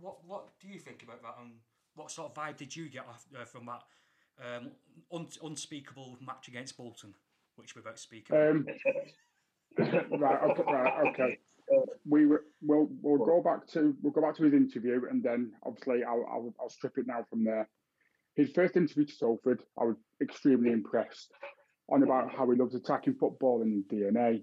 What 0.00 0.24
What 0.26 0.48
do 0.60 0.68
you 0.68 0.78
think 0.78 1.02
about 1.02 1.22
that? 1.22 1.36
And 1.40 1.52
what 1.94 2.10
sort 2.10 2.30
of 2.30 2.34
vibe 2.34 2.56
did 2.56 2.74
you 2.74 2.88
get 2.88 3.06
off, 3.06 3.26
uh, 3.38 3.44
from 3.44 3.66
that 3.66 3.82
um, 4.42 4.70
un, 5.12 5.26
unspeakable 5.42 6.18
match 6.24 6.48
against 6.48 6.76
Bolton, 6.76 7.14
which 7.56 7.74
about 7.76 7.96
to 7.96 8.02
speak 8.02 8.28
about? 8.28 8.50
Um, 8.50 8.66
right, 9.78 10.50
okay, 10.50 10.62
right, 10.66 11.06
okay. 11.08 11.38
We 12.08 12.26
were, 12.26 12.44
we'll 12.62 12.88
we'll 13.02 13.24
go 13.24 13.42
back 13.42 13.66
to 13.68 13.96
we'll 14.02 14.12
go 14.12 14.20
back 14.20 14.36
to 14.36 14.44
his 14.44 14.52
interview, 14.52 15.02
and 15.10 15.22
then 15.22 15.52
obviously 15.64 16.04
I'll 16.04 16.24
I'll, 16.30 16.54
I'll 16.60 16.68
strip 16.68 16.98
it 16.98 17.06
now 17.06 17.24
from 17.28 17.44
there. 17.44 17.68
His 18.36 18.50
first 18.50 18.76
interview 18.76 19.06
to 19.06 19.12
Salford, 19.12 19.62
I 19.80 19.84
was 19.84 19.96
extremely 20.20 20.72
impressed 20.72 21.32
on 21.90 22.02
about 22.02 22.34
how 22.34 22.50
he 22.50 22.58
loves 22.58 22.74
attacking 22.74 23.14
football 23.14 23.62
and 23.62 23.84
DNA. 23.90 24.42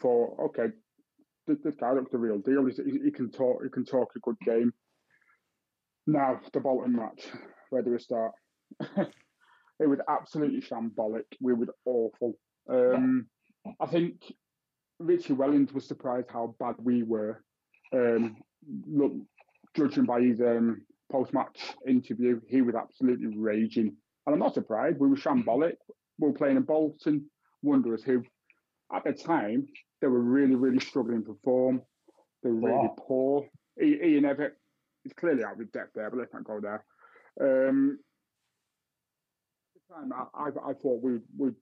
For 0.00 0.46
okay, 0.46 0.74
this, 1.46 1.58
this 1.62 1.76
guy 1.76 1.92
looks 1.92 2.10
the 2.10 2.18
real 2.18 2.38
deal. 2.38 2.66
He, 2.66 3.00
he 3.04 3.10
can 3.10 3.30
talk. 3.30 3.62
He 3.62 3.70
can 3.70 3.84
talk 3.84 4.10
a 4.16 4.20
good 4.20 4.38
game. 4.44 4.72
Now 6.06 6.40
the 6.52 6.60
Bolton 6.60 6.96
match. 6.96 7.28
Where 7.70 7.82
do 7.82 7.90
we 7.90 7.98
start? 7.98 8.32
it 8.80 9.86
was 9.86 9.98
absolutely 10.08 10.60
shambolic. 10.60 11.24
We 11.40 11.52
were 11.52 11.66
awful. 11.84 12.34
Um, 12.68 13.26
I 13.80 13.86
think 13.86 14.32
Richie 14.98 15.32
Wellings 15.34 15.72
was 15.72 15.86
surprised 15.86 16.28
how 16.30 16.54
bad 16.58 16.76
we 16.78 17.02
were. 17.02 17.42
Um, 17.92 18.36
look, 18.86 19.12
judging 19.76 20.04
by 20.04 20.20
his 20.20 20.40
um, 20.40 20.82
post-match 21.10 21.74
interview, 21.86 22.40
he 22.48 22.62
was 22.62 22.74
absolutely 22.74 23.36
raging, 23.36 23.96
and 24.26 24.34
I'm 24.34 24.38
not 24.38 24.54
surprised. 24.54 24.98
We 24.98 25.08
were 25.08 25.16
shambolic. 25.16 25.76
We 26.18 26.28
were 26.28 26.34
playing 26.34 26.56
a 26.56 26.60
Bolton, 26.60 27.30
Wanderers, 27.62 28.02
who 28.02 28.22
at 28.92 29.04
the 29.04 29.12
time 29.12 29.66
they 30.00 30.08
were 30.08 30.20
really, 30.20 30.54
really 30.54 30.80
struggling 30.80 31.24
to 31.24 31.34
perform. 31.34 31.82
They 32.42 32.50
were 32.50 32.56
really 32.56 32.88
Wow. 32.88 32.96
poor. 32.98 33.48
Ian 33.82 34.24
Evatt 34.24 34.52
is 35.04 35.12
clearly 35.12 35.44
out 35.44 35.60
of 35.60 35.72
depth 35.72 35.92
there, 35.94 36.10
but 36.10 36.18
let's 36.18 36.32
not 36.32 36.44
go 36.44 36.60
there. 36.60 36.84
Um, 37.40 37.98
at 39.74 39.82
the 39.88 39.94
time, 39.94 40.12
I, 40.12 40.44
I, 40.44 40.70
I 40.70 40.74
thought 40.74 41.02
we 41.02 41.20
would 41.36 41.54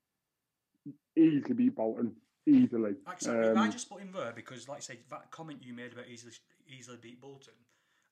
easily 1.16 1.54
beat 1.54 1.76
Bolton. 1.76 2.14
Easily. 2.46 2.94
Actually, 3.06 3.38
I 3.38 3.64
Um, 3.64 3.72
just 3.72 3.88
put 3.88 4.02
in 4.02 4.12
there 4.12 4.32
because, 4.32 4.68
like 4.68 4.78
I 4.78 4.80
say, 4.80 4.98
that 5.08 5.30
comment 5.30 5.62
you 5.62 5.72
made 5.72 5.92
about 5.92 6.08
easily 6.08 6.34
easily 6.68 6.98
beat 6.98 7.20
Bolton. 7.20 7.54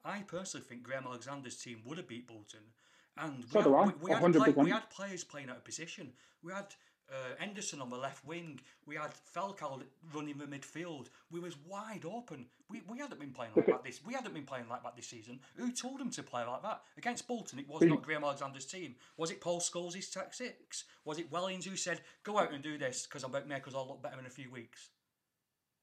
I 0.04 0.22
personally 0.22 0.64
think 0.66 0.82
Graham 0.82 1.04
Alexander's 1.06 1.58
team 1.62 1.82
would 1.84 1.98
have 1.98 2.08
beat 2.08 2.26
Bolton, 2.26 2.72
and 3.18 3.44
So 3.44 3.58
we, 3.60 3.76
had, 3.76 4.00
we, 4.00 4.08
we, 4.08 4.10
had 4.10 4.32
play, 4.32 4.64
we 4.64 4.70
had 4.70 4.90
players 4.90 5.22
playing 5.22 5.50
out 5.50 5.58
of 5.58 5.64
position. 5.64 6.12
We 6.42 6.52
had 6.52 6.74
uh, 7.10 7.34
Henderson 7.38 7.80
on 7.80 7.90
the 7.90 7.96
left 7.96 8.24
wing. 8.26 8.60
We 8.86 8.96
had 8.96 9.12
Falcao 9.34 9.82
running 10.14 10.38
the 10.38 10.46
midfield. 10.46 11.08
We 11.30 11.40
was 11.40 11.56
wide 11.68 12.04
open. 12.04 12.46
We, 12.68 12.82
we 12.88 12.98
hadn't 12.98 13.20
been 13.20 13.32
playing 13.32 13.52
like 13.54 13.66
that 13.66 13.84
this. 13.84 14.00
We 14.04 14.14
hadn't 14.14 14.34
been 14.34 14.44
playing 14.44 14.68
like 14.68 14.82
that 14.82 14.96
this 14.96 15.06
season. 15.08 15.40
Who 15.56 15.70
told 15.72 16.00
them 16.00 16.10
to 16.10 16.22
play 16.22 16.44
like 16.44 16.62
that 16.62 16.82
against 16.96 17.28
Bolton? 17.28 17.58
It 17.58 17.68
was 17.68 17.82
not 17.82 18.02
Graham 18.02 18.24
Alexander's 18.24 18.66
team. 18.66 18.94
Was 19.16 19.30
it 19.30 19.40
Paul 19.40 19.60
Scholes' 19.60 20.10
tactics? 20.10 20.84
Was 21.04 21.18
it 21.18 21.30
Wellings 21.30 21.66
who 21.66 21.76
said, 21.76 22.00
"Go 22.22 22.38
out 22.38 22.52
and 22.52 22.62
do 22.62 22.78
this 22.78 23.06
because 23.06 23.24
I'm 23.24 23.30
about 23.30 23.42
to 23.42 23.48
make 23.48 23.66
us 23.68 23.74
all 23.74 23.88
look 23.88 24.02
better 24.02 24.18
in 24.18 24.26
a 24.26 24.30
few 24.30 24.50
weeks"? 24.50 24.90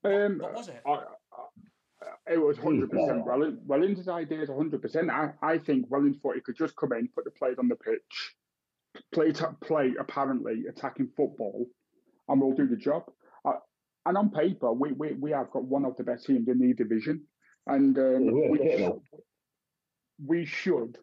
Um, 0.03 0.39
what 0.39 0.53
was 0.53 0.69
it? 0.69 0.81
I, 0.85 0.91
I, 0.91 2.33
it 2.33 2.37
was 2.37 2.57
hundred 2.57 2.89
percent 2.89 3.25
Wellings. 3.25 3.59
Wellings' 3.65 4.07
idea 4.07 4.41
is 4.41 4.49
hundred 4.49 4.81
percent. 4.81 5.09
I, 5.09 5.31
I 5.41 5.57
think 5.57 5.91
Wellings 5.91 6.17
thought 6.17 6.35
he 6.35 6.41
could 6.41 6.57
just 6.57 6.75
come 6.75 6.93
in, 6.93 7.07
put 7.09 7.25
the 7.25 7.31
players 7.31 7.59
on 7.59 7.67
the 7.67 7.75
pitch, 7.75 8.35
play 9.13 9.31
play 9.61 9.93
apparently 9.99 10.65
attacking 10.69 11.09
football, 11.15 11.65
and 12.27 12.41
we'll 12.41 12.55
do 12.55 12.67
the 12.67 12.75
job. 12.75 13.03
Uh, 13.45 13.53
and 14.05 14.17
on 14.17 14.29
paper, 14.29 14.71
we, 14.73 14.91
we 14.93 15.13
we 15.13 15.31
have 15.31 15.51
got 15.51 15.63
one 15.63 15.85
of 15.85 15.95
the 15.97 16.03
best 16.03 16.25
teams 16.25 16.47
in 16.47 16.59
the 16.59 16.73
division, 16.73 17.23
and 17.67 17.97
um, 17.97 18.25
Yeah, 18.25 18.49
we, 18.49 18.57
fit, 18.57 18.77
sh- 18.77 18.81
though. 18.81 19.03
we 20.25 20.45
should, 20.45 20.97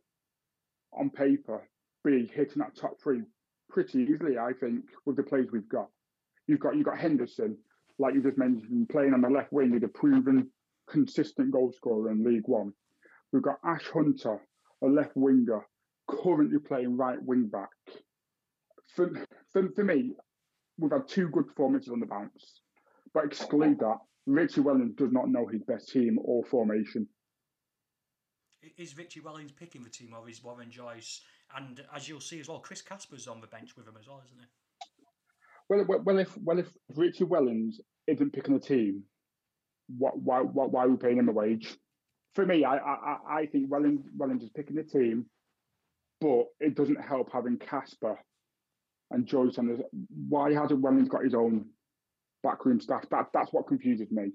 on 0.92 1.10
paper, 1.10 1.68
be 2.04 2.26
hitting 2.26 2.58
that 2.58 2.76
top 2.76 3.00
three 3.02 3.22
pretty 3.68 4.00
easily. 4.04 4.38
I 4.38 4.52
think 4.58 4.84
with 5.04 5.16
the 5.16 5.22
players 5.22 5.48
we've 5.52 5.68
got. 5.68 5.88
You've 6.46 6.60
got 6.60 6.76
you've 6.76 6.86
got 6.86 6.98
Henderson, 6.98 7.56
like 7.98 8.14
you 8.14 8.22
just 8.22 8.38
mentioned, 8.38 8.88
playing 8.88 9.14
on 9.14 9.20
the 9.20 9.28
left 9.30 9.52
wing 9.52 9.72
with 9.72 9.82
a 9.84 9.88
proven 9.88 10.48
consistent 10.88 11.50
goal 11.50 11.72
scorer 11.72 12.10
in 12.12 12.22
League 12.24 12.46
One. 12.46 12.72
We've 13.32 13.42
got 13.42 13.56
Ash 13.64 13.84
Hunter, 13.92 14.40
a 14.82 14.86
left 14.86 15.16
winger, 15.16 15.66
currently 16.08 16.58
playing 16.60 16.96
right 16.96 17.20
wing 17.20 17.48
back. 17.48 17.70
For, 18.96 19.10
for, 19.52 19.68
for 19.74 19.84
me, 19.84 20.12
we've 20.78 20.90
had 20.90 21.06
two 21.06 21.28
good 21.28 21.46
performances 21.46 21.92
on 21.92 22.00
the 22.00 22.06
bounce. 22.06 22.60
But 23.14 23.26
exclude 23.26 23.78
that, 23.80 23.98
Richie 24.26 24.62
Wellens 24.62 24.96
does 24.96 25.12
not 25.12 25.28
know 25.28 25.46
his 25.46 25.62
best 25.62 25.90
team 25.90 26.18
or 26.22 26.44
formation. 26.44 27.06
Is 28.76 28.96
Richie 28.96 29.20
Wellings 29.20 29.52
picking 29.52 29.84
the 29.84 29.90
team 29.90 30.14
or 30.18 30.28
is 30.28 30.42
Warren 30.42 30.70
Joyce? 30.70 31.20
And 31.56 31.84
as 31.94 32.08
you'll 32.08 32.20
see 32.20 32.40
as 32.40 32.48
well, 32.48 32.58
Chris 32.58 32.82
Casper's 32.82 33.28
on 33.28 33.40
the 33.40 33.46
bench 33.46 33.76
with 33.76 33.86
him 33.86 33.94
as 34.00 34.08
well, 34.08 34.20
isn't 34.24 34.38
he? 34.40 34.46
Well, 35.68 36.02
well, 36.04 36.18
if 36.18 36.36
well 36.38 36.58
if 36.58 36.72
Richie 36.94 37.24
Wellens 37.24 37.74
isn't 38.06 38.32
picking 38.32 38.54
a 38.56 38.60
team, 38.60 39.02
what 39.98 40.18
why 40.18 40.40
why, 40.40 40.66
why 40.66 40.84
are 40.84 40.88
we 40.88 40.96
paying 40.96 41.18
him 41.18 41.28
a 41.28 41.32
wage? 41.32 41.76
For 42.34 42.44
me, 42.46 42.64
I 42.64 42.76
I, 42.76 42.94
I- 42.94 43.34
I 43.40 43.46
think 43.46 43.68
Wellens 43.70 44.02
Wellens 44.16 44.42
is 44.42 44.50
picking 44.50 44.76
the 44.76 44.82
team, 44.84 45.26
but 46.20 46.44
it 46.60 46.74
doesn't 46.76 47.00
help 47.00 47.30
having 47.32 47.58
Casper 47.58 48.18
and 49.10 49.26
Joyce 49.26 49.58
on 49.58 49.68
the. 49.68 49.84
Why 50.28 50.52
hasn't 50.52 50.82
Wellens 50.82 51.08
got 51.08 51.24
his 51.24 51.34
own 51.34 51.66
backroom 52.42 52.80
staff? 52.80 53.04
That 53.10 53.28
that's 53.32 53.52
what 53.52 53.66
confuses 53.66 54.10
me. 54.10 54.32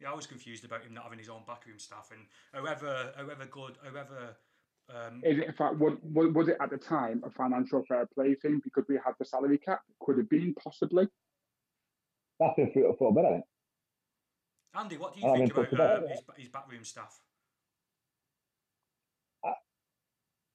Yeah, 0.00 0.12
I 0.12 0.14
was 0.14 0.26
confused 0.26 0.64
about 0.64 0.82
him 0.82 0.94
not 0.94 1.04
having 1.04 1.18
his 1.18 1.28
own 1.28 1.42
backroom 1.46 1.78
staff 1.78 2.10
and 2.12 2.26
however 2.52 3.12
however 3.16 3.46
good 3.50 3.78
however 3.82 4.36
um, 4.92 5.22
Is 5.24 5.38
it 5.38 5.46
in 5.46 5.52
fact 5.52 5.76
was, 5.78 5.94
was 6.02 6.32
was 6.34 6.48
it 6.48 6.56
at 6.60 6.70
the 6.70 6.76
time 6.76 7.22
a 7.24 7.30
financial 7.30 7.82
fair 7.88 8.06
play 8.14 8.34
thing 8.34 8.60
because 8.62 8.84
we 8.88 8.96
had 8.96 9.14
the 9.18 9.24
salary 9.24 9.58
cap? 9.58 9.80
Could 10.00 10.18
have 10.18 10.28
been 10.28 10.54
possibly. 10.62 11.08
That's 12.38 12.56
been 12.56 12.72
three 12.72 12.82
or 12.82 12.96
four 12.96 13.14
better. 13.14 13.40
Andy, 14.76 14.96
what 14.96 15.14
do 15.14 15.20
you 15.20 15.28
I 15.28 15.38
think 15.38 15.56
about 15.56 15.80
uh, 15.80 16.08
his, 16.08 16.20
his 16.36 16.48
backroom 16.48 16.84
staff? 16.84 17.18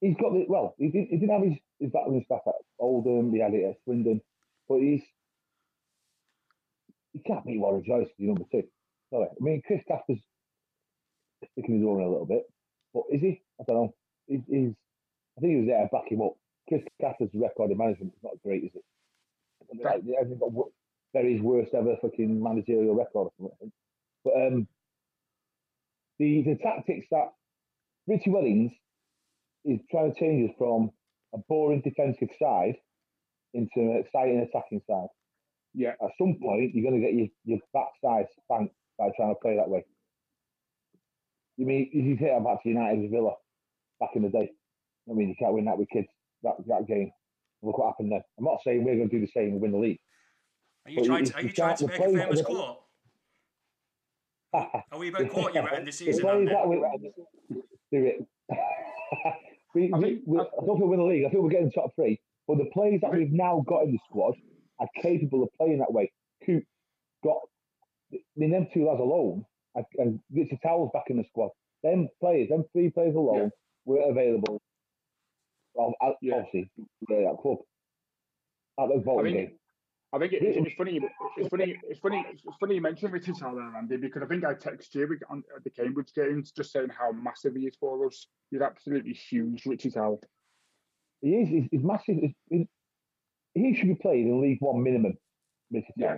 He's 0.02 0.16
got 0.16 0.32
the 0.34 0.46
well. 0.48 0.76
He 0.78 0.88
didn't. 0.88 1.10
He 1.10 1.18
didn't 1.18 1.34
have 1.34 1.44
his 1.44 1.58
his 1.80 1.92
backroom 1.92 2.24
staff 2.26 2.42
at 2.48 2.54
Oldham. 2.80 3.34
He 3.34 3.40
had 3.40 3.54
it 3.54 3.66
at 3.66 3.76
Swindon, 3.84 4.22
but 4.68 4.80
he's 4.80 5.04
he 7.14 7.20
can't 7.20 7.46
beat 7.46 7.60
Warren 7.60 7.84
Joyce. 7.86 8.08
He's 8.18 8.28
number 8.28 8.46
two. 8.52 8.64
Sorry. 9.10 9.28
I 9.30 9.44
mean, 9.44 9.62
Chris 9.66 9.82
Casper's 9.88 10.20
sticking 11.52 11.80
his 11.80 11.86
own 11.86 12.02
a 12.02 12.10
little 12.10 12.26
bit, 12.26 12.44
but 12.94 13.04
is 13.12 13.22
he? 13.22 13.42
I 13.60 13.64
don't 13.68 13.76
know. 13.76 13.94
He's, 14.28 14.42
he's 14.48 14.74
I 15.38 15.42
think 15.42 15.52
he 15.54 15.60
was 15.60 15.68
there 15.68 15.82
to 15.82 15.90
back 15.92 16.12
him 16.12 16.22
up. 16.22 16.34
Chris 16.68 16.84
Casper's 17.02 17.30
record 17.34 17.72
in 17.72 17.78
management 17.78 18.14
is 18.16 18.24
not 18.24 18.42
great, 18.44 18.64
is 18.66 18.72
it? 18.76 18.84
He 19.72 20.16
hasn't 20.16 20.40
got 20.40 20.52
worst 20.54 21.74
ever 21.74 21.96
fucking 22.02 22.42
managerial 22.42 22.96
record. 22.96 23.30
But 24.24 24.34
um, 24.36 24.68
the 26.20 26.44
the 26.44 26.58
tactics 26.62 27.08
that 27.12 27.34
Richie 28.08 28.30
Wellings 28.30 28.72
is 29.66 29.80
trying 29.92 30.14
to 30.14 30.20
change 30.20 30.50
us 30.50 30.56
from 30.58 30.90
a 31.34 31.38
boring 31.50 31.82
defensive 31.82 32.30
side 32.42 32.76
into 33.54 33.70
an 33.78 34.04
exciting 34.06 34.40
attacking 34.40 34.82
side. 34.90 35.08
Yeah. 35.74 35.92
At 36.02 36.12
some 36.20 36.36
point, 36.42 36.74
you're 36.74 36.90
going 36.90 37.00
to 37.02 37.06
get 37.06 37.16
your, 37.16 37.28
your 37.46 37.60
backside 37.74 38.26
spanked 38.44 38.74
by 38.98 39.10
trying 39.16 39.30
to 39.36 39.40
play 39.42 39.56
that 39.58 39.70
way. 39.70 39.86
You 41.58 41.66
mean 41.66 41.90
if 41.94 42.06
you 42.06 42.18
take 42.18 42.32
that 42.34 42.44
back 42.44 42.64
to 42.64 42.70
United 42.70 43.02
with 43.02 43.12
Villa 43.12 43.34
back 44.00 44.12
in 44.16 44.24
the 44.24 44.30
day? 44.30 44.50
I 45.10 45.14
mean, 45.14 45.30
you 45.30 45.36
can't 45.38 45.54
win 45.54 45.66
that 45.66 45.78
with 45.78 45.90
kids. 45.90 46.08
That 46.44 46.54
that 46.68 46.88
game. 46.88 47.12
Look 47.62 47.78
what 47.78 47.88
happened 47.88 48.12
then. 48.14 48.22
I'm 48.38 48.46
not 48.46 48.60
saying 48.64 48.86
we're 48.86 48.96
going 48.96 49.10
to 49.10 49.20
do 49.20 49.26
the 49.26 49.32
same 49.36 49.50
and 49.54 49.62
win 49.62 49.72
the 49.74 49.78
league. 49.78 50.00
Are 50.86 50.92
you 50.92 50.98
Well, 51.02 51.06
trying 51.06 51.26
to 51.26 51.36
are 51.36 51.42
you 51.42 51.48
you 51.48 51.54
trying 51.54 51.76
can't- 51.76 51.80
to 51.80 51.88
make 51.88 51.96
a 51.96 52.00
players- 52.00 52.16
famous 52.24 52.40
the- 52.40 52.46
quote? 52.46 52.78
Are 54.92 54.98
we 54.98 55.10
about 55.10 55.30
quoting 55.30 55.56
you 55.56 55.62
at 55.62 55.66
the 55.70 55.76
end 55.78 55.88
of 55.88 55.98
the 55.98 56.06
The 56.06 56.12
season, 56.14 56.22
players 56.22 56.50
Andy? 56.50 56.52
that 56.54 56.68
we 56.70 56.76
do 57.92 58.06
it. 58.06 58.26
We, 59.80 59.94
I 59.94 59.98
we, 59.98 60.04
think- 60.06 60.22
we, 60.26 60.40
I 60.40 60.44
don't 60.66 60.66
think 60.78 60.80
we'll 60.80 60.88
win 60.90 61.00
the 61.00 61.06
league. 61.06 61.26
I 61.26 61.30
think 61.30 61.44
we're 61.44 61.50
getting 61.50 61.72
top 61.72 61.94
three. 61.96 62.20
But 62.48 62.58
the 62.58 62.66
players 62.74 63.02
that 63.02 63.14
we've 63.14 63.32
now 63.32 63.64
got 63.68 63.84
in 63.84 63.92
the 63.92 64.00
squad 64.10 64.34
are 64.80 64.88
capable 65.02 65.44
of 65.44 65.50
playing 65.58 65.80
that 65.80 65.92
way. 65.94 66.12
Coop 66.46 66.64
got, 67.24 67.38
I 68.14 68.18
mean, 68.36 68.52
them 68.52 68.68
two 68.74 68.88
lads 68.88 69.00
alone, 69.00 69.46
and, 69.98 70.20
Richard 70.34 70.60
Towell's 70.64 70.90
back 70.94 71.06
in 71.10 71.18
the 71.18 71.24
squad. 71.30 71.50
Them 71.84 72.08
players, 72.20 72.50
them 72.50 72.66
three 72.74 72.90
players 72.90 73.16
alone, 73.16 73.38
Yeah. 73.38 73.50
were 73.86 74.10
available. 74.10 74.62
Well, 75.76 75.94
uh, 76.02 76.14
Yeah. 76.22 76.38
obviously, 76.38 76.70
yeah, 77.10 77.34
club. 77.42 77.60
At 78.80 78.88
the 78.90 78.96
I 79.12 79.24
think 79.24 79.36
game. 79.36 79.60
I 80.12 80.18
think 80.18 80.34
it, 80.34 80.42
it's, 80.42 80.76
funny. 80.76 81.00
It's 81.38 81.50
funny. 81.50 81.78
It's 81.90 82.00
funny. 82.00 82.26
It's 82.30 82.58
funny 82.60 82.76
you 82.76 82.82
mentioned 82.82 83.14
Richard 83.14 83.38
Towell 83.38 83.56
there, 83.56 83.78
Andy, 83.78 83.98
because 83.98 84.24
I 84.24 84.26
think 84.26 84.44
I 84.44 84.54
texted 84.56 84.96
you 84.96 85.20
on 85.30 85.44
at 85.56 85.64
the 85.64 85.70
Cambridge 85.70 86.14
games 86.16 86.52
just 86.52 86.72
saying 86.72 86.90
how 86.90 87.12
massive 87.12 87.56
he 87.56 87.68
is 87.68 87.76
for 87.80 88.08
us. 88.08 88.28
He's 88.50 88.62
absolutely 88.62 89.14
huge, 89.14 89.64
Towell. 89.94 90.22
He 91.22 91.30
is. 91.36 91.50
He's, 91.50 91.68
he's 91.72 91.84
massive. 91.84 92.18
He's, 92.18 92.34
he, 92.50 92.68
he 93.54 93.76
should 93.76 93.88
be 93.88 93.96
played 93.96 94.26
in 94.26 94.42
League 94.42 94.58
One 94.62 94.84
minimum. 94.84 95.14
Yeah. 95.96 96.18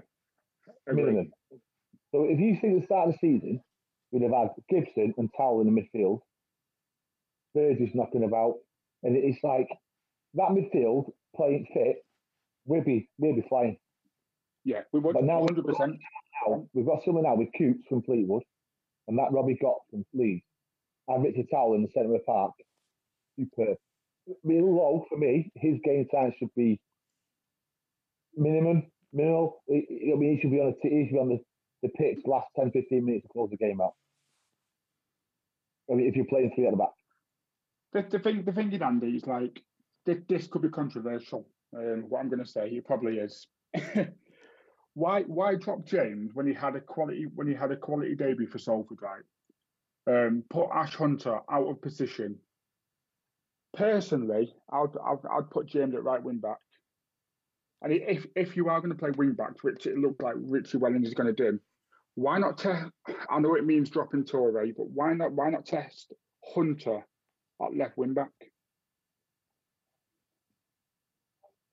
Minimum. 0.88 1.32
So 2.12 2.26
if 2.26 2.40
you 2.40 2.58
think 2.60 2.80
the 2.80 2.86
start 2.86 3.10
of 3.10 3.16
the 3.16 3.20
season, 3.20 3.62
we'd 4.12 4.24
have 4.24 4.32
had 4.32 4.50
Gibson 4.70 5.14
and 5.18 5.30
Towell 5.36 5.62
in 5.62 5.74
the 5.74 5.82
midfield, 5.82 6.20
Burgess 7.54 7.92
knocking 7.94 8.24
about, 8.24 8.56
and 9.04 9.16
it's 9.16 9.44
like 9.44 9.68
that 10.36 10.50
midfield 10.50 11.12
playing 11.36 11.68
fit, 11.74 12.04
we'd 12.66 12.86
be 12.86 13.10
we'd 13.18 13.36
be 13.36 13.46
flying. 13.48 13.78
Yeah, 14.64 14.82
we 14.92 15.00
would. 15.00 15.14
But 15.14 15.24
now- 15.24 15.40
100. 15.40 15.66
percent 15.66 15.98
Now 16.48 16.68
we've 16.74 16.86
got 16.86 17.04
someone 17.04 17.24
now 17.24 17.36
with 17.36 17.50
Coots 17.58 17.84
from 17.90 18.04
Fleetwood, 18.04 18.44
and 19.08 19.18
that 19.18 19.32
Robbie 19.32 19.58
got 19.62 19.78
from 19.90 20.06
Leeds, 20.14 20.44
and 21.08 21.24
Richard 21.24 21.48
Towell 21.52 21.76
in 21.76 21.84
the 21.84 21.90
centre 21.94 22.14
of 22.14 22.20
the 22.20 22.26
park. 22.26 22.54
Superb. 23.40 23.78
I 24.30 24.34
mean, 24.44 24.62
low 24.62 25.06
for 25.10 25.18
me, 25.18 25.52
his 25.56 25.80
game 25.84 26.08
time 26.14 26.34
should 26.38 26.54
be 26.56 26.80
minimum, 28.36 28.84
minimal. 29.14 29.62
I 29.70 29.74
mean, 29.74 30.36
he 30.36 30.42
should 30.42 30.52
be 30.52 30.60
on 30.60 30.74
the 30.82 30.90
he 30.90 31.06
should 31.06 31.14
be 31.14 31.20
on 31.20 31.30
the, 31.30 31.40
the 31.82 31.90
pitch 31.90 32.20
last 32.26 32.48
10, 32.56 32.72
15 32.72 33.06
minutes 33.06 33.24
to 33.24 33.30
close 33.30 33.50
the 33.50 33.58
game 33.58 33.82
out. 33.82 33.94
I 35.92 35.96
mean, 35.96 36.08
if 36.08 36.16
you're 36.16 36.26
playing 36.26 36.52
three 36.56 36.68
at 36.68 36.72
the 36.72 36.78
back. 36.78 36.94
The, 37.94 38.18
the 38.18 38.24
thing, 38.24 38.44
the 38.46 38.54
thing 38.54 38.82
Andy, 38.82 39.08
is 39.08 39.26
like 39.26 39.62
this, 40.06 40.18
this 40.30 40.48
could 40.48 40.62
be 40.62 40.70
controversial. 40.70 41.48
Um, 41.76 42.06
what 42.10 42.20
I'm 42.20 42.30
going 42.30 42.44
to 42.44 42.50
say, 42.50 42.68
it 42.68 42.86
probably 42.86 43.18
is. 43.18 43.48
why, 44.94 45.22
why 45.22 45.56
drop 45.56 45.86
James 45.86 46.32
when 46.34 46.48
he 46.48 46.54
had 46.54 46.76
a 46.76 46.82
quality 46.82 47.26
when 47.34 47.48
he 47.48 47.54
had 47.54 47.72
a 47.72 47.78
quality 47.78 48.16
debut 48.16 48.48
for 48.48 48.60
Salford, 48.60 49.00
right? 49.02 49.24
Um, 50.08 50.44
put 50.50 50.70
Ash 50.74 50.96
Hunter 50.96 51.40
out 51.50 51.70
of 51.70 51.82
position. 51.82 52.38
Personally, 53.74 54.54
I'd, 54.72 54.98
I'd, 55.06 55.26
I'd 55.32 55.50
put 55.50 55.68
James 55.68 55.96
at 55.96 56.04
right 56.04 56.22
wing 56.22 56.40
back. 56.40 56.58
And 57.82 57.94
if 57.94 58.28
if 58.36 58.56
you 58.56 58.70
are 58.70 58.80
going 58.80 58.92
to 58.92 58.98
play 58.98 59.12
wing 59.12 59.34
backs, 59.34 59.64
which 59.64 59.88
it 59.88 59.98
looked 59.98 60.22
like 60.22 60.36
Richie 60.38 60.78
Wellens 60.78 61.08
is 61.08 61.14
going 61.14 61.34
to 61.34 61.52
do, 61.52 61.60
why 62.16 62.38
not 62.38 62.58
test? 62.58 62.92
I 63.30 63.40
know 63.40 63.56
it 63.56 63.66
means 63.66 63.90
dropping 63.90 64.26
Touray, 64.26 64.74
but 64.76 64.90
why 64.90 65.14
not? 65.14 65.32
Why 65.32 65.50
not 65.50 65.66
test 65.66 66.14
Hunter 66.54 67.06
at 67.62 67.78
left 67.78 67.98
wing 67.98 68.14
back? 68.14 68.51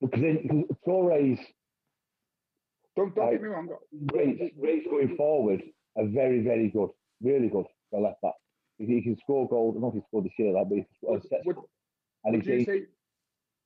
Because, 0.00 0.20
because 0.42 0.64
Touray's 0.86 1.38
Don't 2.96 3.14
don't 3.14 3.24
Right. 3.26 3.32
get 3.32 3.42
me 3.42 3.48
wrong. 3.48 3.68
rates, 4.12 4.54
rates 4.58 4.86
going 4.90 5.16
forward 5.16 5.62
are 5.96 6.06
very, 6.06 6.40
very 6.42 6.68
good. 6.70 6.90
Really 7.20 7.48
good 7.48 7.66
for 7.90 8.00
left 8.00 8.20
back. 8.22 8.34
He, 8.78 8.86
he 8.86 9.02
can 9.02 9.16
score 9.18 9.48
goals. 9.48 9.76
I 9.76 9.80
don't 9.80 9.82
know 9.82 9.88
if 9.88 9.94
he 9.94 10.00
scored 10.08 10.24
this 10.24 10.38
year, 10.38 10.52
like, 10.52 10.68
but 10.68 10.76
he 10.76 10.86
Would, 11.02 11.22
would, 11.44 11.56
and 12.24 12.36
would 12.36 12.46
you 12.46 12.64
say? 12.64 12.86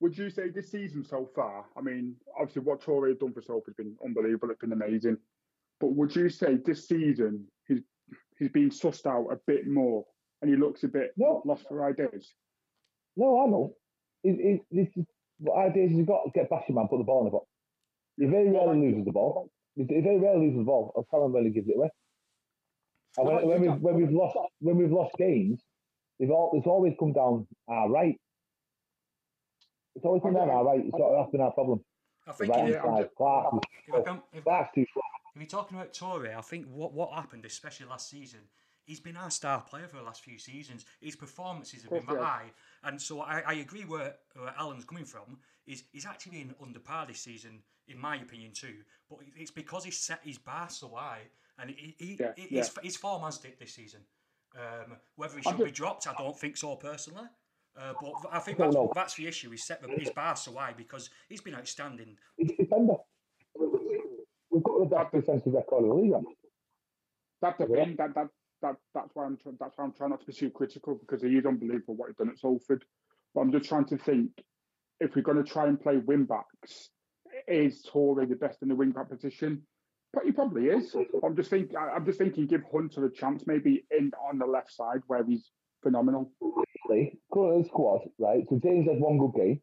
Would 0.00 0.18
you 0.18 0.30
say 0.30 0.48
this 0.48 0.70
season 0.70 1.04
so 1.04 1.30
far? 1.34 1.66
I 1.76 1.80
mean, 1.80 2.16
obviously, 2.38 2.62
what 2.62 2.80
Touray 2.80 3.10
has 3.10 3.18
done 3.18 3.32
for 3.32 3.40
Soap 3.40 3.66
has 3.66 3.74
been 3.76 3.96
unbelievable. 4.04 4.50
It's 4.50 4.58
been 4.60 4.72
amazing. 4.72 5.16
But 5.80 5.94
would 5.94 6.14
you 6.16 6.28
say 6.28 6.56
this 6.56 6.88
season 6.88 7.46
he's 7.68 7.82
he's 8.38 8.48
been 8.50 8.70
sussed 8.70 9.06
out 9.06 9.28
a 9.30 9.38
bit 9.46 9.66
more, 9.68 10.04
and 10.40 10.50
he 10.50 10.56
looks 10.56 10.82
a 10.82 10.88
bit 10.88 11.12
No. 11.16 11.40
lost 11.44 11.68
for 11.68 11.84
ideas? 11.84 12.34
No, 13.16 13.42
I 13.42 13.46
know. 13.46 13.76
It, 14.24 14.40
it, 14.40 14.60
this 14.70 14.88
is 14.96 15.06
what 15.42 15.58
ideas 15.58 15.90
he's 15.90 16.06
got. 16.06 16.24
To 16.24 16.30
get 16.34 16.50
bashing 16.50 16.74
man, 16.74 16.88
put 16.88 16.98
the 16.98 17.04
ball 17.04 17.20
in 17.20 17.24
the 17.26 17.30
box. 17.30 17.46
He 18.18 18.26
very 18.26 18.50
rarely 18.50 18.80
loses 18.80 19.04
the 19.04 19.12
ball. 19.12 19.50
He 19.74 19.82
he 19.82 20.00
very 20.00 20.18
rarely 20.18 20.46
loses 20.46 20.58
the 20.58 20.64
ball. 20.64 20.92
I 20.96 21.02
can't 21.10 21.32
when 21.32 21.44
he 21.44 21.50
gives 21.50 21.68
it 21.68 21.76
away. 21.76 21.90
And 23.18 23.26
when, 23.26 23.46
when 23.46 23.60
we've 23.60 23.80
when 23.80 23.94
we've 23.94 24.10
lost 24.10 24.36
when 24.60 24.76
we've 24.76 24.92
lost 24.92 25.14
games, 25.18 25.60
they've 26.18 26.30
all 26.30 26.52
it's 26.54 26.66
always 26.66 26.94
come 26.98 27.12
down 27.12 27.46
our 27.68 27.90
right. 27.90 28.16
It's 29.94 30.04
always 30.04 30.22
come 30.22 30.34
down 30.34 30.48
our 30.48 30.64
right. 30.64 30.80
It's 30.80 30.96
not 30.96 31.10
that's 31.16 31.30
been 31.30 31.40
our 31.40 31.52
problem. 31.52 31.80
I 32.26 32.32
think 32.32 32.54
right 32.54 32.68
yeah, 32.70 32.82
side, 32.82 33.08
Clark, 33.16 33.54
if, 33.88 34.06
if, 34.32 34.44
Clark's 34.44 34.70
too 34.74 34.86
slow. 34.92 35.02
If 35.34 35.40
you're 35.40 35.48
talking 35.48 35.76
about 35.76 35.92
Touray, 35.92 36.36
I 36.36 36.40
think 36.40 36.66
what, 36.66 36.92
what 36.92 37.12
happened, 37.12 37.44
especially 37.44 37.86
last 37.86 38.08
season, 38.08 38.40
he's 38.84 39.00
been 39.00 39.16
our 39.16 39.30
star 39.30 39.60
player 39.60 39.88
for 39.88 39.96
the 39.96 40.02
last 40.02 40.22
few 40.22 40.38
seasons. 40.38 40.84
His 41.00 41.16
performances 41.16 41.82
have 41.82 41.90
been 41.90 42.04
course 42.04 42.20
he 42.20 42.24
high, 42.24 42.52
and 42.84 43.00
so 43.00 43.20
I, 43.20 43.42
I 43.46 43.52
agree 43.54 43.82
where, 43.84 44.14
where 44.34 44.54
Alan's 44.58 44.84
coming 44.84 45.04
from. 45.04 45.38
Is 45.66 45.84
he's 45.92 46.06
actually 46.06 46.38
been 46.38 46.54
under 46.60 46.80
par 46.80 47.06
this 47.06 47.20
season, 47.20 47.62
in 47.86 47.96
my 47.98 48.16
opinion 48.16 48.50
too. 48.52 48.74
But 49.08 49.20
it's 49.36 49.50
because 49.52 49.84
he's 49.84 49.98
set 49.98 50.20
his 50.24 50.38
bar 50.38 50.68
so 50.68 50.88
high, 50.94 51.20
and 51.58 51.70
he, 51.70 51.94
he, 51.98 52.16
Yeah, 52.18 52.32
he- 52.36 52.48
yeah. 52.50 52.58
his, 52.58 52.70
his 52.82 52.96
form 52.96 53.22
has 53.22 53.38
dipped 53.38 53.60
this 53.60 53.72
season. 53.74 54.00
Um, 54.56 54.96
whether 55.16 55.36
he 55.36 55.42
should 55.42 55.56
ju- 55.58 55.64
be 55.64 55.70
dropped, 55.70 56.06
I 56.08 56.14
don't 56.18 56.36
think 56.38 56.56
so 56.56 56.74
personally. 56.76 57.26
Uh, 57.78 57.92
but 58.02 58.12
I 58.32 58.38
think 58.40 58.58
don't 58.58 58.66
that's, 58.66 58.74
know. 58.74 58.92
that's 58.94 59.14
the 59.14 59.26
issue. 59.26 59.50
He's 59.50 59.64
set 59.64 59.80
the, 59.80 59.88
his 59.88 60.10
bar 60.10 60.34
so 60.36 60.52
high 60.54 60.74
because 60.76 61.08
he's 61.28 61.40
been 61.40 61.54
outstanding. 61.54 62.18
He's 62.36 62.50
a 62.50 62.56
defender. 62.56 62.96
We've 64.50 64.62
got 64.62 64.78
the 64.80 64.84
best 64.96 65.12
defensive 65.12 65.54
record 65.54 65.84
in 65.84 65.88
the 65.88 65.94
league. 65.94 66.12
haven't? 66.12 66.28
That's 67.40 67.58
the 67.58 67.66
Yeah. 67.70 67.84
thing. 67.84 67.96
That 67.96 68.14
that 68.14 68.28
that 68.62 68.76
that's 68.94 69.10
why 69.14 69.24
I'm 69.26 69.36
tr- 69.36 69.50
that's 69.60 69.76
why 69.76 69.84
I'm 69.84 69.92
trying 69.92 70.10
not 70.10 70.20
to 70.20 70.26
be 70.26 70.32
too 70.32 70.50
critical 70.50 70.94
because 70.94 71.22
he 71.22 71.28
is 71.36 71.44
unbelievable 71.46 71.94
what 71.96 72.08
he's 72.08 72.16
done 72.16 72.30
at 72.30 72.38
Salford. 72.38 72.84
But 73.34 73.40
I'm 73.42 73.52
just 73.52 73.68
trying 73.68 73.86
to 73.86 73.98
think 73.98 74.30
if 75.00 75.14
we're 75.14 75.22
going 75.22 75.42
to 75.42 75.50
try 75.50 75.66
and 75.66 75.80
play 75.80 75.96
wing 75.98 76.24
backs, 76.24 76.90
is 77.48 77.84
Touray 77.92 78.28
the 78.28 78.36
best 78.36 78.62
in 78.62 78.68
the 78.68 78.74
wing 78.74 78.90
back 78.92 79.10
position? 79.10 79.62
But 80.12 80.24
he 80.24 80.32
probably 80.32 80.66
is. 80.66 80.94
I'm 81.24 81.34
just 81.36 81.50
think 81.50 81.74
I- 81.74 81.90
I'm 81.90 82.04
just 82.06 82.18
thinking 82.18 82.46
give 82.46 82.62
Hunter 82.72 83.06
a 83.06 83.12
chance 83.12 83.44
maybe 83.46 83.84
in 83.90 84.12
on 84.28 84.38
the 84.38 84.46
left 84.46 84.72
side 84.72 85.00
where 85.06 85.24
he's 85.24 85.50
phenomenal. 85.82 86.30
Actually, 86.60 87.18
current 87.32 87.66
squad, 87.66 88.00
right? 88.18 88.44
So 88.48 88.60
James 88.62 88.86
had 88.88 89.00
one 89.00 89.18
good 89.18 89.34
game. 89.34 89.60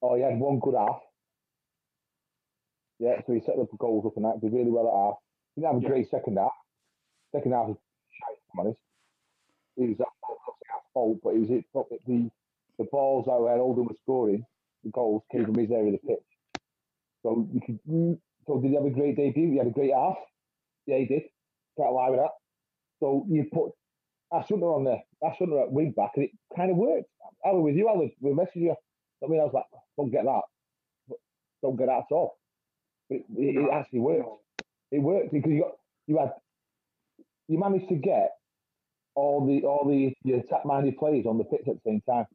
Oh, 0.00 0.14
he 0.14 0.22
had 0.22 0.38
one 0.38 0.60
good 0.60 0.74
half. 0.76 1.00
Yeah, 3.00 3.20
so 3.26 3.32
he 3.32 3.40
set 3.40 3.58
up 3.58 3.70
the 3.70 3.76
goals 3.78 4.06
up 4.06 4.12
and 4.16 4.24
that, 4.24 4.40
did 4.40 4.52
really 4.52 4.70
well 4.70 4.86
at 4.86 4.94
half. 4.94 5.14
He 5.56 5.60
didn't 5.60 5.74
have 5.74 5.82
a 5.82 5.84
Yeah. 5.84 5.88
great 5.90 6.08
second 6.10 6.36
half. 6.38 6.52
Second 7.34 7.52
half 7.52 7.66
was 7.66 7.76
shite, 8.10 8.38
I'm 8.52 8.60
honest. 8.60 8.78
He 9.76 9.88
was 9.88 10.00
at 10.00 10.06
fault, 10.92 11.18
but 11.22 11.34
it 11.34 11.40
was 11.40 11.50
it, 11.50 11.64
but 11.74 11.86
the 12.06 12.30
the 12.78 12.84
balls 12.84 13.26
that 13.26 13.40
where 13.40 13.58
Oldham 13.58 13.86
was 13.86 13.96
scoring, 14.02 14.44
the 14.84 14.90
goals 14.90 15.22
came 15.32 15.44
from 15.44 15.58
his 15.58 15.70
area 15.70 15.94
of 15.94 16.00
the 16.00 16.08
pitch. 16.08 16.24
So 17.22 17.48
you 17.52 17.60
could, 17.60 18.18
so 18.46 18.60
did 18.60 18.68
he 18.68 18.74
have 18.74 18.84
a 18.84 18.90
great 18.90 19.16
debut? 19.16 19.50
He 19.50 19.58
had 19.58 19.66
a 19.66 19.70
great 19.70 19.92
half. 19.92 20.16
Yeah, 20.86 20.98
he 20.98 21.06
did. 21.06 21.22
Can't 21.76 21.92
lie 21.92 22.10
with 22.10 22.20
that. 22.20 22.30
So 23.00 23.26
you 23.28 23.46
put 23.52 23.72
Ash 24.32 24.48
Hunter 24.48 24.66
on 24.66 24.84
there, 24.84 25.02
Ash 25.24 25.36
Hunter 25.38 25.60
at 25.60 25.72
wing 25.72 25.92
back, 25.96 26.12
and 26.16 26.24
it 26.26 26.30
kind 26.56 26.70
of 26.70 26.76
worked. 26.76 27.08
I 27.44 27.50
was 27.50 27.64
with 27.64 27.76
you, 27.76 27.88
Alan. 27.88 28.12
We 28.20 28.30
messaged 28.30 28.56
you. 28.56 28.76
I 29.22 29.26
mean, 29.26 29.40
I 29.40 29.44
was 29.44 29.54
like, 29.54 29.64
don't 29.96 30.10
get 30.10 30.24
that. 30.24 30.42
Don't 31.62 31.76
get 31.76 31.86
that 31.86 32.04
at 32.10 32.12
all. 32.14 32.38
But 33.08 33.16
it, 33.18 33.24
it, 33.36 33.56
it 33.56 33.70
actually 33.72 34.00
worked. 34.00 34.28
It 34.92 35.00
worked 35.00 35.32
because 35.32 35.50
you 35.50 35.62
got 35.62 35.72
you 36.06 36.18
had 36.18 36.32
you 37.48 37.58
managed 37.58 37.88
to 37.88 37.96
get 37.96 38.30
all 39.14 39.46
the 39.46 39.66
all 39.66 39.88
the 39.88 40.14
your 40.24 40.40
attack 40.40 40.64
minded 40.64 40.96
players 40.96 41.26
on 41.26 41.38
the 41.38 41.44
pitch 41.44 41.68
at 41.68 41.74
the 41.74 41.80
same 41.86 42.00
time. 42.08 42.26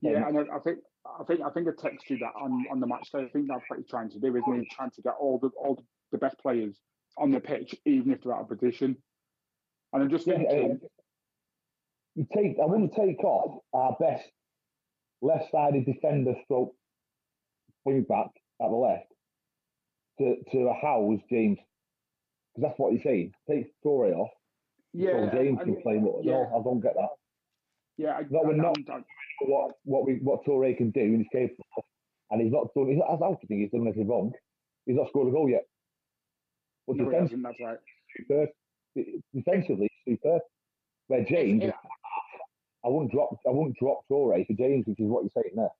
Yeah, 0.00 0.28
and 0.28 0.38
I, 0.38 0.56
I 0.56 0.58
think 0.60 0.78
I 1.20 1.24
think 1.24 1.40
I 1.40 1.50
think 1.50 1.68
I 1.68 1.70
texted 1.70 2.10
you 2.10 2.18
that 2.18 2.32
on, 2.40 2.64
on 2.70 2.80
the 2.80 2.86
match 2.86 3.10
day. 3.12 3.20
I 3.20 3.28
think 3.28 3.48
that's 3.48 3.62
what 3.68 3.78
he's 3.78 3.88
trying 3.88 4.10
to 4.10 4.18
do, 4.18 4.36
isn't 4.36 4.60
he? 4.60 4.68
Trying 4.74 4.90
to 4.90 5.02
get 5.02 5.14
all 5.18 5.38
the 5.38 5.50
all 5.56 5.82
the 6.12 6.18
best 6.18 6.38
players 6.38 6.78
on 7.18 7.30
the 7.30 7.40
pitch, 7.40 7.74
even 7.84 8.12
if 8.12 8.22
they're 8.22 8.34
out 8.34 8.42
of 8.42 8.48
position. 8.48 8.96
And 9.92 10.02
I'm 10.02 10.10
just 10.10 10.26
Yeah, 10.26 10.36
uh, 10.36 10.74
you 12.14 12.26
take 12.34 12.56
I 12.62 12.66
wouldn't 12.66 12.94
take 12.94 13.22
off 13.24 13.60
our 13.72 13.96
best 14.00 14.28
left 15.20 15.50
sided 15.50 15.86
defender 15.86 16.34
stroke 16.44 16.74
wing 17.84 18.02
back 18.02 18.30
at 18.60 18.68
the 18.68 18.76
left 18.76 19.06
to 20.18 20.36
to 20.52 20.72
house 20.80 21.20
James. 21.30 21.58
Because 22.54 22.68
that's 22.70 22.78
what 22.78 22.92
you're 22.92 23.02
saying. 23.02 23.32
Take 23.50 23.72
Touray 23.84 24.14
off. 24.14 24.30
yeah, 24.92 25.30
so 25.30 25.36
James 25.36 25.58
can 25.62 25.80
play 25.82 25.94
more. 25.94 26.20
yeah. 26.22 26.32
No, 26.32 26.60
I 26.60 26.62
don't 26.62 26.80
get 26.80 26.94
that. 26.94 27.08
yeah, 27.96 28.12
I, 28.12 28.22
No, 28.30 28.42
we're 28.44 28.50
and 28.52 28.58
not. 28.62 28.78
I'm- 28.90 29.04
What 29.46 29.72
what 29.84 30.06
we 30.06 30.14
what 30.22 30.44
Touray 30.44 30.76
can 30.76 30.90
do 30.90 31.00
and 31.00 31.18
he's 31.18 31.28
capable 31.32 31.64
of. 31.76 31.84
And 32.30 32.40
he's 32.40 32.52
not 32.52 32.72
done 32.74 32.88
he's 32.88 32.98
not, 32.98 33.10
I 33.22 33.34
think 33.46 33.60
he's 33.60 33.70
done 33.70 33.82
anything 33.86 34.08
wrong. 34.08 34.32
He's 34.86 34.96
not 34.96 35.08
scored 35.08 35.28
a 35.28 35.30
goal 35.32 35.48
yet. 35.50 35.64
But 36.86 36.96
no, 36.96 37.04
defensively, 37.10 37.42
that's 37.42 37.60
right. 37.60 37.78
superb. 38.16 38.48
Defensively, 39.34 39.88
superb. 40.06 40.42
Where 41.08 41.24
James, 41.24 41.64
Yeah. 41.64 41.72
I 42.84 42.88
wouldn't 42.88 43.12
drop, 43.12 43.36
I 43.46 43.50
wouldn't 43.50 43.76
drop 43.78 44.04
Touray 44.10 44.46
for 44.46 44.52
James, 44.54 44.86
which 44.86 45.00
is 45.00 45.06
what 45.08 45.24
you're 45.24 45.42
saying 45.42 45.54
there. 45.56 45.70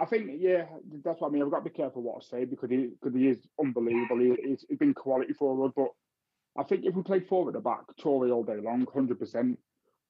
I 0.00 0.06
think, 0.06 0.30
yeah, 0.38 0.64
that's 1.04 1.20
what 1.20 1.28
I 1.28 1.30
mean. 1.30 1.42
I've 1.42 1.50
got 1.50 1.58
to 1.62 1.70
be 1.70 1.76
careful 1.76 2.02
what 2.02 2.22
I 2.22 2.38
say 2.38 2.44
because 2.46 2.70
he 2.70 2.88
because 3.00 3.14
he 3.14 3.28
is 3.28 3.38
unbelievable. 3.60 4.18
He, 4.18 4.34
he's, 4.48 4.64
he's 4.68 4.78
been 4.78 4.94
quality 4.94 5.34
forward, 5.34 5.72
but 5.76 5.88
I 6.58 6.64
think 6.64 6.84
if 6.84 6.94
we 6.94 7.02
play 7.02 7.20
forward 7.20 7.54
at 7.54 7.62
the 7.62 7.68
back, 7.68 7.80
Touray 8.02 8.32
all 8.32 8.42
day 8.42 8.56
long, 8.62 8.86
hundred 8.92 9.18
percent. 9.18 9.58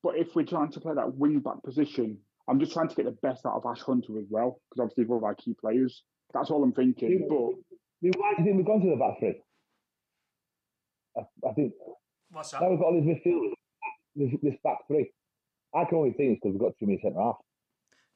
But 0.03 0.17
if 0.17 0.35
we're 0.35 0.47
trying 0.47 0.71
to 0.73 0.81
play 0.81 0.95
that 0.95 1.17
wing 1.17 1.41
back 1.41 1.63
position, 1.65 2.19
I'm 2.49 2.61
just 2.61 2.73
trying 2.73 2.89
to 2.89 2.95
get 2.95 3.05
the 3.05 3.19
best 3.23 3.45
out 3.45 3.55
of 3.57 3.67
Ash 3.67 3.83
Hunter 3.83 4.19
as 4.19 4.27
well 4.31 4.61
because 4.71 4.83
obviously 4.83 5.05
he's 5.05 5.09
one 5.09 5.19
of 5.19 5.25
our 5.25 5.35
key 5.35 5.55
players. 5.61 6.03
That's 6.33 6.51
all 6.51 6.63
I'm 6.63 6.73
thinking. 6.73 7.27
But 7.29 7.37
I 7.37 8.11
why 8.17 8.35
do 8.37 8.43
you 8.43 8.45
think 8.45 8.57
we've 8.57 8.67
gone 8.67 8.81
to 8.81 8.91
the 8.91 8.97
back 8.97 9.19
three? 9.19 9.43
I, 11.17 11.49
I 11.49 11.53
think 11.53 11.73
What's 12.31 12.53
that? 12.53 12.63
now 12.63 12.71
we've 12.71 12.79
got 12.79 12.87
all 12.87 13.01
these 13.01 13.17
midfielders, 13.17 13.53
this, 14.15 14.41
this 14.43 14.55
back 14.63 14.79
three. 14.87 15.11
I 15.75 15.85
can 15.85 15.99
only 15.99 16.13
think 16.13 16.33
it's 16.33 16.41
because 16.43 16.53
we've 16.55 16.61
got 16.61 16.79
too 16.79 16.87
many 16.87 17.01
centre 17.03 17.21
half. 17.21 17.37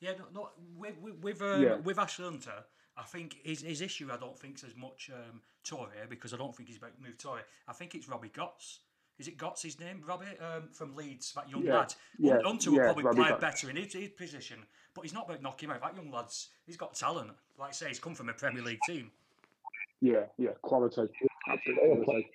Yeah, 0.04 0.12
no, 0.18 0.24
no 0.34 0.48
with 0.76 0.98
with 1.00 1.14
with, 1.22 1.40
um, 1.42 1.62
Yeah. 1.62 1.74
with 1.76 1.98
Ashley 1.98 2.26
Hunter, 2.26 2.62
I 2.96 3.02
think 3.04 3.38
his, 3.42 3.62
his 3.62 3.80
issue 3.80 4.10
I 4.12 4.18
don't 4.18 4.38
think 4.38 4.56
is 4.56 4.64
as 4.64 4.76
much 4.76 5.10
um, 5.12 5.40
Touray 5.64 6.06
because 6.10 6.34
I 6.34 6.36
don't 6.36 6.54
think 6.54 6.68
he's 6.68 6.76
about 6.76 6.94
to 6.96 7.02
move 7.02 7.16
Touray. 7.16 7.40
I 7.66 7.72
think 7.72 7.94
it's 7.94 8.06
Robbie 8.06 8.28
Gotts. 8.28 8.80
Is 9.18 9.28
it 9.28 9.38
Gotts 9.38 9.62
his 9.62 9.80
name, 9.80 10.02
Robbie, 10.04 10.26
um, 10.40 10.68
from 10.72 10.94
Leeds, 10.94 11.32
that 11.34 11.48
young 11.48 11.62
Yeah, 11.64 11.78
lad? 11.78 11.94
yeah, 12.18 12.38
Hunter 12.44 12.70
will 12.72 12.80
probably 12.80 13.04
Robbie 13.04 13.22
play 13.22 13.28
Gotts. 13.30 13.40
better 13.40 13.70
in 13.70 13.76
his, 13.76 13.92
his 13.94 14.10
position, 14.10 14.58
but 14.92 15.02
he's 15.02 15.14
not 15.14 15.24
about 15.26 15.40
knocking 15.40 15.70
him 15.70 15.74
out. 15.76 15.80
That 15.82 15.96
young 15.96 16.10
lad's 16.10 16.50
he's 16.66 16.76
got 16.76 16.94
talent. 16.94 17.30
Like 17.58 17.70
I 17.70 17.72
say, 17.72 17.88
he's 17.88 17.98
come 18.00 18.14
from 18.14 18.28
a 18.28 18.34
Premier 18.34 18.62
League 18.62 18.82
team. 18.82 19.10
yeah, 20.02 20.24
yeah, 20.36 20.50
quality, 20.62 21.02
absolute 21.48 21.78
He'll 21.82 22.04
quality. 22.04 22.28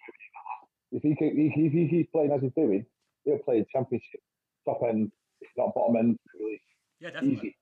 If 0.91 1.03
he, 1.03 1.09
keep- 1.15 1.33
if 1.33 1.51
he, 1.53 1.65
if 1.67 1.71
he 1.73 1.87
keeps 1.87 2.11
playing 2.11 2.31
as 2.31 2.41
he's 2.41 2.53
doing, 2.53 2.83
he'll 3.25 3.37
play 3.39 3.63
Championship, 3.71 4.21
top 4.65 4.79
end, 4.87 5.11
not 5.57 5.75
bottom 5.75 5.97
end, 5.97 6.17
really 6.39 6.59
Yeah, 7.01 7.09
definitely. 7.11 7.35
easy, 7.37 7.55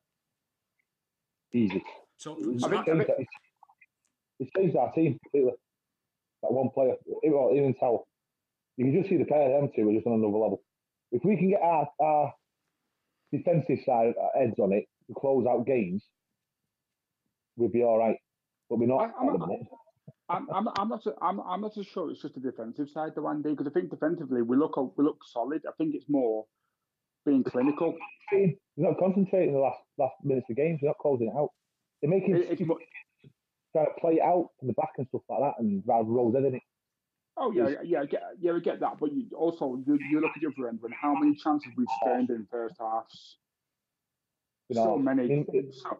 easy. 1.53 1.83
So, 2.17 2.35
He's 2.35 2.61
so 2.61 2.67
I 2.67 2.83
think- 2.83 2.85
that, 2.85 3.07
changed, 3.17 3.29
he's- 4.39 4.49
he's 4.57 4.75
our 4.75 4.91
team 4.93 5.17
completely. 5.23 5.53
That 6.43 6.51
one 6.53 6.69
player, 6.69 6.95
even 7.23 7.73
Towell. 7.79 8.07
You 8.77 8.85
can 8.85 8.93
just 8.95 9.09
see 9.09 9.17
the 9.17 9.25
pair 9.25 9.41
of 9.55 9.61
them 9.61 9.71
two 9.75 9.89
are 9.89 9.93
just 9.93 10.05
on 10.05 10.13
another 10.13 10.37
level. 10.37 10.61
If 11.11 11.23
we 11.25 11.35
can 11.37 11.49
get 11.49 11.61
our, 11.61 11.89
our 11.99 12.33
defensive 13.31 13.79
side 13.85 14.13
our 14.21 14.39
heads 14.39 14.59
on 14.59 14.71
it 14.73 14.85
to 15.07 15.13
close 15.15 15.47
out 15.47 15.65
games, 15.65 16.05
we'll 17.55 17.69
be 17.69 17.83
all 17.83 17.97
right. 17.97 18.17
But 18.69 18.79
we're 18.79 18.87
not 18.87 18.97
I- 19.15 19.25
I'm- 19.25 19.39
the. 19.39 19.65
I'm, 20.29 20.47
I'm, 20.53 20.67
I'm 20.77 20.89
not. 20.89 21.03
so- 21.03 21.17
I'm, 21.21 21.39
I'm 21.39 21.61
not 21.61 21.73
so 21.73 21.83
sure 21.83 22.11
it's 22.11 22.21
just 22.21 22.35
the 22.35 22.41
defensive 22.41 22.89
side, 22.89 23.13
the 23.15 23.21
one 23.21 23.41
day, 23.41 23.51
because 23.51 23.65
I 23.67 23.69
think 23.71 23.89
defensively 23.89 24.41
we 24.41 24.57
look 24.57 24.75
we 24.97 25.03
look 25.05 25.23
solid. 25.25 25.63
I 25.65 25.71
think 25.77 25.95
it's 25.95 26.09
more 26.09 26.45
being 27.27 27.43
clinical. 27.43 27.95
We're 28.31 28.55
not 28.77 28.97
concentrating 28.97 29.53
the 29.53 29.59
last 29.59 29.79
last 29.97 30.15
minutes 30.23 30.49
of 30.49 30.55
games. 30.55 30.79
We're 30.81 30.89
not 30.89 30.97
closing 30.97 31.27
it 31.27 31.35
out. 31.37 31.49
They're 32.01 32.09
making 32.09 32.35
It- 32.35 32.49
it's 32.59 32.61
trying 33.73 33.85
to 33.85 33.91
play 33.99 34.13
it 34.15 34.21
out 34.21 34.49
from 34.57 34.69
the 34.69 34.73
back 34.73 34.93
and 34.97 35.07
stuff 35.09 35.21
like 35.29 35.41
that, 35.41 35.59
and 35.59 35.83
rather 35.85 36.09
rolls 36.09 36.35
in 36.35 36.55
it. 36.55 36.61
Oh 37.35 37.51
yeah, 37.51 37.81
yeah, 37.83 38.01
I 38.01 38.05
get, 38.05 38.23
yeah, 38.39 38.53
I 38.53 38.59
get 38.59 38.79
that. 38.79 38.97
But 38.99 39.11
you, 39.13 39.27
also, 39.35 39.75
you, 39.85 39.99
you 40.09 40.19
look 40.21 40.31
at 40.35 40.41
the 40.41 40.47
other 40.47 40.69
end 40.69 40.81
when 40.81 40.91
how 40.91 41.13
many 41.13 41.35
chances 41.35 41.71
we've 41.77 41.87
spurned 42.01 42.31
in 42.31 42.47
first 42.49 42.75
halves. 42.79 43.37
You 44.69 44.75
know, 44.77 44.83
so 44.85 44.97
many. 44.97 45.23
I 45.23 45.27
mean, 45.27 45.71
So, 45.71 45.99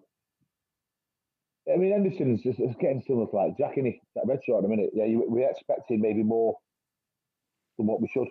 I 1.72 1.78
mean, 1.78 1.92
Henderson's 1.92 2.42
just 2.42 2.60
it's 2.60 2.76
getting 2.78 3.02
similar 3.06 3.28
to 3.28 3.36
like 3.36 3.58
Jack 3.58 3.78
in 3.78 4.00
that 4.16 4.26
red 4.26 4.44
shirt 4.44 4.60
in 4.60 4.66
a 4.66 4.68
minute. 4.68 4.90
Yeah, 4.94 5.06
you, 5.06 5.24
we're 5.28 5.50
expecting 5.50 6.02
maybe 6.02 6.24
more 6.24 6.58
than 7.78 7.86
what 7.86 8.02
we 8.02 8.08
should. 8.08 8.28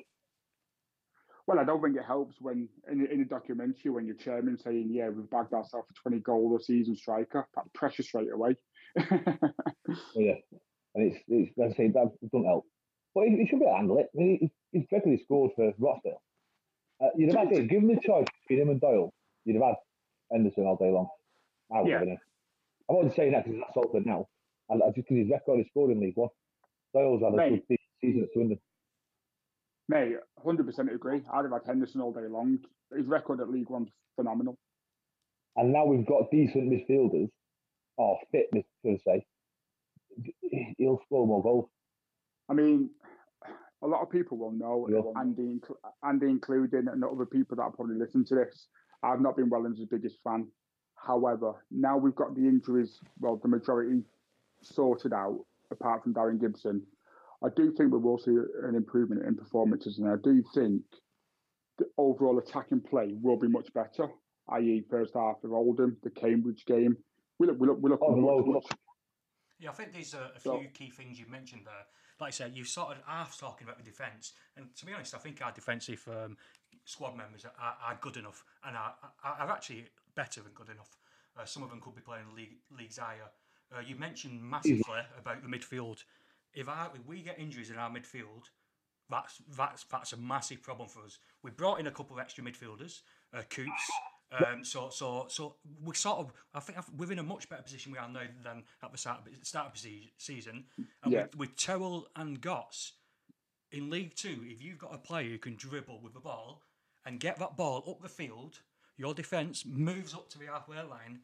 Well, 1.47 1.59
I 1.61 1.65
don't 1.65 1.83
think 1.83 1.97
it 1.97 2.05
helps 2.05 2.37
when 2.41 2.69
in, 2.91 3.07
in 3.07 3.21
a 3.21 3.25
documentary 3.25 3.91
when 3.91 4.07
your 4.07 4.17
chairman 4.17 4.59
saying, 4.59 4.89
"Yeah, 4.91 5.09
we've 5.11 5.31
bagged 5.31 5.53
ourselves 5.53 5.89
a 5.91 5.95
twenty 5.95 6.21
goal 6.21 6.57
a 6.59 6.63
season 6.63 6.97
striker." 6.97 7.47
That 7.55 7.73
pressure 7.75 8.03
straight 8.03 8.33
away. 8.33 8.57
Yeah, 10.15 10.35
and 10.95 11.13
it's 11.13 11.19
it's 11.29 11.53
let's 11.57 11.77
say 11.77 11.89
that 11.89 12.11
doesn't 12.33 12.47
help. 12.47 12.65
But 13.15 13.25
he, 13.29 13.37
he 13.37 13.47
should 13.47 13.61
be 13.61 13.65
able 13.65 13.75
to 13.75 13.77
handle 13.77 13.99
it. 13.99 14.07
I 14.15 14.19
mean, 14.19 14.39
he, 14.41 14.79
he's 14.79 14.87
regularly 14.91 15.23
scored 15.23 15.53
for 15.57 15.73
Rochdale. 15.79 16.23
Uh, 17.01 17.09
you'd 17.17 17.33
have 17.35 17.49
had 17.49 17.57
it, 17.57 17.69
give 17.69 17.83
him 17.83 17.89
the 17.89 18.01
choice 18.01 18.27
between 18.43 18.63
him 18.63 18.71
and 18.71 18.81
Doyle. 18.81 19.13
You'd 19.45 19.55
have 19.57 19.65
had 19.65 19.75
Henderson 20.33 20.65
all 20.67 20.77
day 20.77 20.91
long. 20.91 21.09
I 21.75 21.83
would 21.83 21.91
Yeah. 21.91 21.99
have. 22.01 22.19
I 22.89 22.93
wasn't 22.93 23.15
saying 23.17 23.33
that 23.33 23.45
because 23.45 23.61
that's 23.61 23.75
Salford 23.75 24.07
now. 24.07 24.27
I, 24.71 24.75
I 24.75 24.89
just 24.95 25.09
because 25.09 25.19
his 25.19 25.31
record 25.31 25.61
is 25.61 25.67
scored 25.71 25.93
in 25.93 26.01
League 26.01 26.17
One. 26.17 26.31
Doyle's 26.95 27.23
had 27.23 27.33
a 27.35 27.37
Mate. 27.37 27.65
good 27.69 27.79
season 28.01 28.23
at 28.25 28.33
Swindon. 28.33 28.59
Mate, 29.88 30.16
hundred 30.44 30.66
percent 30.66 30.92
agree. 30.92 31.22
I'd 31.33 31.44
have 31.44 31.53
had 31.53 31.62
Henderson 31.66 32.01
all 32.01 32.12
day 32.12 32.27
long. 32.29 32.59
His 32.96 33.07
record 33.07 33.40
at 33.40 33.49
League 33.51 33.70
One's 33.70 33.90
phenomenal. 34.16 34.59
And 35.57 35.72
now 35.72 35.87
we've 35.87 36.07
got 36.07 36.31
decent 36.31 36.70
midfielders, 36.70 37.31
or 37.96 38.18
fit, 38.33 38.46
mid- 38.53 38.64
should 38.85 39.01
I 39.07 39.18
say. 39.18 39.27
He'll 40.79 41.01
score 41.07 41.27
more 41.27 41.42
goals. 41.42 41.68
I 42.49 42.55
mean, 42.55 42.90
a 43.83 43.87
lot 43.87 44.03
of 44.03 44.11
people 44.11 44.38
will 44.38 44.53
know, 44.53 44.88
Yeah. 44.90 45.20
Andy, 45.20 45.61
Andy 46.03 46.27
included, 46.27 46.87
and 46.87 47.05
other 47.05 47.27
people 47.27 47.57
that 47.57 47.72
probably 47.75 47.96
listen 47.96 48.25
to 48.27 48.35
this. 48.35 48.68
I've 49.03 49.20
not 49.20 49.37
been 49.37 49.51
Wellens' 49.51 49.88
biggest 49.88 50.18
fan. 50.25 50.49
However, 50.94 51.64
now 51.70 51.96
we've 51.96 52.14
got 52.14 52.35
the 52.35 52.42
injuries, 52.42 53.01
well, 53.20 53.37
the 53.37 53.49
majority 53.49 54.03
sorted 54.62 55.12
out, 55.12 55.44
apart 55.70 56.03
from 56.03 56.14
Darren 56.14 56.40
Gibson. 56.40 56.83
I 57.47 57.51
do 57.55 57.71
think 57.73 57.93
we 57.93 57.99
will 57.99 58.19
see 58.19 58.33
an 58.65 58.75
improvement 58.75 59.25
in 59.25 59.37
performances, 59.37 59.99
and 59.99 60.09
I 60.09 60.17
do 60.23 60.43
think 60.53 60.83
the 61.79 61.85
overall 61.97 62.39
attacking 62.39 62.81
play 62.81 63.15
will 63.23 63.39
be 63.39 63.47
much 63.49 63.73
better. 63.73 64.09
I.e., 64.49 64.85
first 64.91 65.15
half 65.15 65.37
of 65.45 65.53
Oldham, 65.53 65.97
the 66.03 66.11
Cambridge 66.11 66.65
game. 66.67 66.97
We 67.39 67.47
look, 67.47 67.59
we 67.61 67.69
look, 67.69 67.79
we 67.81 67.91
look 67.91 68.01
Oh, 68.03 68.17
much, 68.17 68.25
low- 68.25 68.45
much, 68.55 68.65
Yeah, 69.61 69.71
I 69.71 69.73
think 69.75 69.93
there's 69.93 70.15
a, 70.15 70.33
a 70.37 70.41
So- 70.41 70.59
few 70.59 70.69
key 70.71 70.91
things 70.91 71.19
you've 71.21 71.29
mentioned 71.29 71.63
there. 71.67 71.85
Like 72.21 72.29
I 72.29 72.31
said, 72.31 72.57
you 72.57 72.65
sort 72.65 72.97
of 72.97 73.03
half 73.07 73.39
talking 73.39 73.67
about 73.67 73.77
the 73.79 73.85
defence, 73.85 74.33
and 74.57 74.75
to 74.77 74.87
be 74.87 74.93
honest, 74.95 75.15
I 75.15 75.19
think 75.19 75.41
our 75.45 75.53
defensive 75.53 76.03
um, 76.09 76.37
squad 76.85 77.15
members 77.17 77.45
are, 77.45 77.53
are, 77.61 77.77
are 77.93 77.99
good 78.01 78.17
enough, 78.17 78.43
and 78.65 78.75
are, 78.77 78.95
are, 79.23 79.35
are 79.41 79.51
actually 79.53 79.85
better 80.17 80.41
than 80.41 80.53
good 80.53 80.71
enough. 80.71 80.97
Uh, 81.39 81.45
some 81.45 81.63
of 81.63 81.69
them 81.71 81.81
could 81.81 81.95
be 81.95 82.01
playing 82.01 82.25
league, 82.35 82.57
leagues 82.77 82.97
higher. 82.97 83.29
Uh, 83.77 83.81
you 83.81 83.97
mentioned 83.97 84.43
massively 84.43 85.01
about 85.21 85.43
the 85.43 85.49
midfield. 85.49 86.03
If, 86.57 86.69
our, 86.69 86.90
if 86.95 87.07
we 87.07 87.23
get 87.23 87.38
injuries 87.38 87.71
in 87.71 87.77
our 87.77 87.90
midfield, 87.90 88.51
that's 89.09 89.40
that's 89.57 89.85
that's 89.85 90.12
a 90.14 90.16
massive 90.16 90.62
problem 90.62 90.88
for 90.88 91.05
us. 91.05 91.19
We 91.45 91.53
brought 91.53 91.79
in 91.79 91.87
a 91.87 91.92
couple 91.92 92.16
of 92.16 92.21
extra 92.21 92.42
midfielders, 92.42 93.03
uh, 93.33 93.42
Coots. 93.49 93.90
Um, 94.33 94.64
so 94.64 94.88
so 94.90 95.27
so 95.29 95.55
we're 95.85 95.95
sort 95.95 96.19
of 96.19 96.33
I 96.53 96.59
think 96.59 96.79
we're 96.97 97.12
in 97.12 97.21
a 97.21 97.23
much 97.23 97.49
better 97.49 97.62
position 97.62 97.92
we 97.92 97.99
are 97.99 98.09
now 98.09 98.23
than 98.42 98.64
at 98.83 98.90
the 98.90 98.99
start 98.99 99.21
of, 99.21 99.25
the 99.27 99.47
start 99.47 99.69
of 99.77 99.81
the 99.81 100.11
season. 100.19 100.64
And 101.05 101.12
Yeah. 101.12 101.23
with, 101.23 101.37
with 101.37 101.57
Terrell 101.57 102.09
and 102.16 102.40
Gotts 102.40 102.95
in 103.71 103.88
League 103.90 104.16
Two, 104.16 104.42
if 104.45 104.61
you've 104.61 104.79
got 104.79 104.92
a 104.95 104.99
player 104.99 105.29
who 105.29 105.38
can 105.38 105.55
dribble 105.55 106.01
with 106.03 106.14
the 106.14 106.21
ball 106.21 106.62
and 107.05 107.21
get 107.21 107.38
that 107.38 107.57
ball 107.57 107.85
up 107.88 108.03
the 108.03 108.09
field, 108.09 108.59
your 108.97 109.14
defence 109.14 109.64
moves 109.64 110.12
up 110.14 110.29
to 110.31 110.38
the 110.38 110.47
halfway 110.47 110.83
line. 110.83 111.21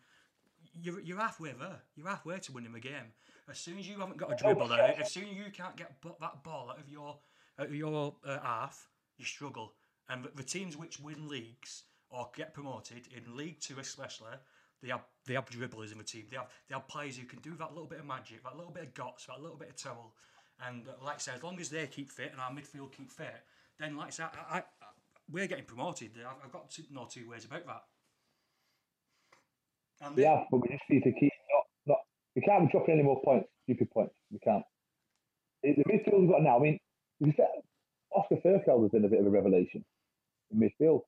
You're, 0.81 1.01
you're 1.01 1.19
halfway 1.19 1.53
there. 1.53 1.83
You're 1.97 2.09
halfway 2.09 2.39
to 2.39 2.53
winning 2.53 2.73
the 2.73 2.81
game. 2.81 3.13
As 3.51 3.59
soon 3.59 3.79
as 3.79 3.89
you 3.89 3.99
haven't 3.99 4.19
got 4.19 4.33
a 4.33 4.37
dribble 4.37 4.69
there, 4.69 4.95
as 4.99 5.11
soon 5.11 5.25
as 5.25 5.37
you 5.37 5.45
can't 5.53 5.77
get 5.77 5.95
that 6.21 6.45
ball 6.45 6.71
out 6.71 6.79
of 6.79 6.89
your 6.89 7.19
out 7.59 7.67
of 7.67 7.75
your 7.75 8.15
uh, 8.25 8.39
half, 8.41 8.89
you 9.19 9.25
struggle. 9.25 9.75
And 10.09 10.25
the, 10.25 10.31
the 10.35 10.43
teams 10.43 10.77
which 10.77 11.01
win 11.01 11.29
leagues 11.29 11.85
or 12.11 12.31
get 12.37 12.55
promoted 12.55 13.09
in 13.15 13.37
League 13.37 13.61
Two, 13.61 13.79
especially, 13.81 14.33
they 14.83 14.89
have 14.89 15.03
they 15.27 15.35
have 15.35 15.49
dribblers 15.49 15.93
in 15.93 15.99
the 15.99 16.05
team. 16.05 16.27
They 16.31 16.37
have 16.37 16.49
they 16.69 16.75
have 16.75 16.87
players 16.89 17.17
who 17.17 17.27
can 17.27 17.41
do 17.41 17.55
that 17.57 17.71
little 17.73 17.89
bit 17.89 18.01
of 18.01 18.07
magic, 18.07 18.43
that 18.45 18.57
little 18.57 18.73
bit 18.73 18.85
of 18.85 18.95
guts, 18.95 19.27
that 19.27 19.41
little 19.41 19.57
bit 19.57 19.71
of 19.71 19.77
Terrell. 19.77 20.15
And 20.67 20.87
uh, 20.89 20.93
like 21.05 21.17
I 21.17 21.19
said, 21.19 21.35
as 21.37 21.43
long 21.43 21.61
as 21.61 21.69
they 21.71 21.87
keep 21.87 22.11
fit 22.11 22.31
and 22.33 22.41
our 22.41 22.51
midfield 22.51 22.93
keep 22.93 23.11
fit, 23.11 23.43
then 23.79 23.97
like 23.97 24.09
I 24.09 24.11
said, 24.11 24.27
I, 24.51 24.57
I, 24.57 24.59
I, 24.59 24.63
we're 25.31 25.47
getting 25.47 25.65
promoted. 25.65 26.13
I've, 26.19 26.45
I've 26.45 26.53
got 26.53 26.71
two, 26.71 26.83
no 26.91 27.07
two 27.11 27.29
ways 27.29 27.45
about 27.45 27.67
that. 27.67 27.83
And 30.03 30.19
Yeah, 30.19 30.45
but 30.51 30.59
we 30.63 30.69
just 30.69 30.85
need 30.91 31.03
to 31.05 31.13
keep. 31.13 31.33
We 32.35 32.43
can't 32.43 32.67
be 32.67 32.73
dropping 32.73 32.95
any 32.95 33.03
more 33.03 33.21
points, 33.23 33.49
stupid 33.65 33.91
points. 33.91 34.15
We 34.31 34.39
can't. 34.39 34.65
The 35.63 35.75
the 35.77 35.85
midfield 35.85 36.21
we've 36.21 36.31
got 36.31 36.43
now. 36.43 36.57
I 36.59 36.63
mean, 36.63 36.79
fair, 37.37 37.47
Oscar 38.15 38.37
Threlkeld 38.37 38.83
has 38.83 38.91
been 38.91 39.05
a 39.05 39.09
bit 39.09 39.21
of 39.21 39.27
a 39.27 39.31
revelation 39.31 39.85
in 40.51 40.59
midfield. 40.59 41.03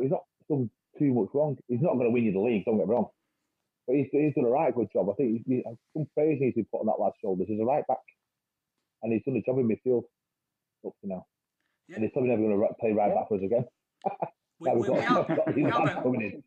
He's 0.00 0.10
not 0.10 0.24
done 0.48 0.70
too 0.98 1.12
much 1.14 1.28
wrong. 1.34 1.56
He's 1.68 1.80
not 1.82 1.94
going 1.94 2.06
to 2.06 2.10
win 2.10 2.24
you 2.24 2.32
the 2.32 2.40
league. 2.40 2.64
Don't 2.64 2.78
get 2.78 2.86
me 2.88 2.94
wrong, 2.94 3.08
but 3.86 3.96
he's, 3.96 4.06
he's 4.12 4.34
done 4.34 4.44
a 4.44 4.48
right 4.48 4.74
good 4.74 4.88
job. 4.92 5.08
I 5.10 5.14
think 5.14 5.42
he's, 5.46 5.46
he, 5.46 5.62
some 5.96 6.06
praise 6.14 6.38
needs 6.40 6.54
to 6.54 6.62
be 6.62 6.68
put 6.70 6.80
on 6.80 6.86
that 6.86 7.00
lad's 7.02 7.16
shoulders. 7.20 7.46
He's 7.48 7.60
a 7.60 7.64
right 7.64 7.86
back, 7.86 8.02
and 9.02 9.12
he's 9.12 9.22
done 9.24 9.36
a 9.36 9.42
job 9.42 9.58
in 9.58 9.68
midfield 9.68 10.04
up 10.86 10.92
to 11.02 11.08
now. 11.08 11.26
Yeah. 11.88 11.96
And 11.96 12.04
he's 12.04 12.12
probably 12.12 12.30
never 12.30 12.42
going 12.42 12.58
to 12.58 12.74
play 12.80 12.92
right 12.92 13.14
back 13.14 13.28
for 13.28 13.36
us 13.36 13.42
again. 13.42 13.64
we, 14.60 14.68
Now 14.70 14.74
we, 14.74 14.80
we've 14.88 14.90
we, 14.90 14.96
got- 14.96 15.10
are, 15.10 15.52
we, 15.54 15.64
are 15.64 15.82
about, 15.82 16.06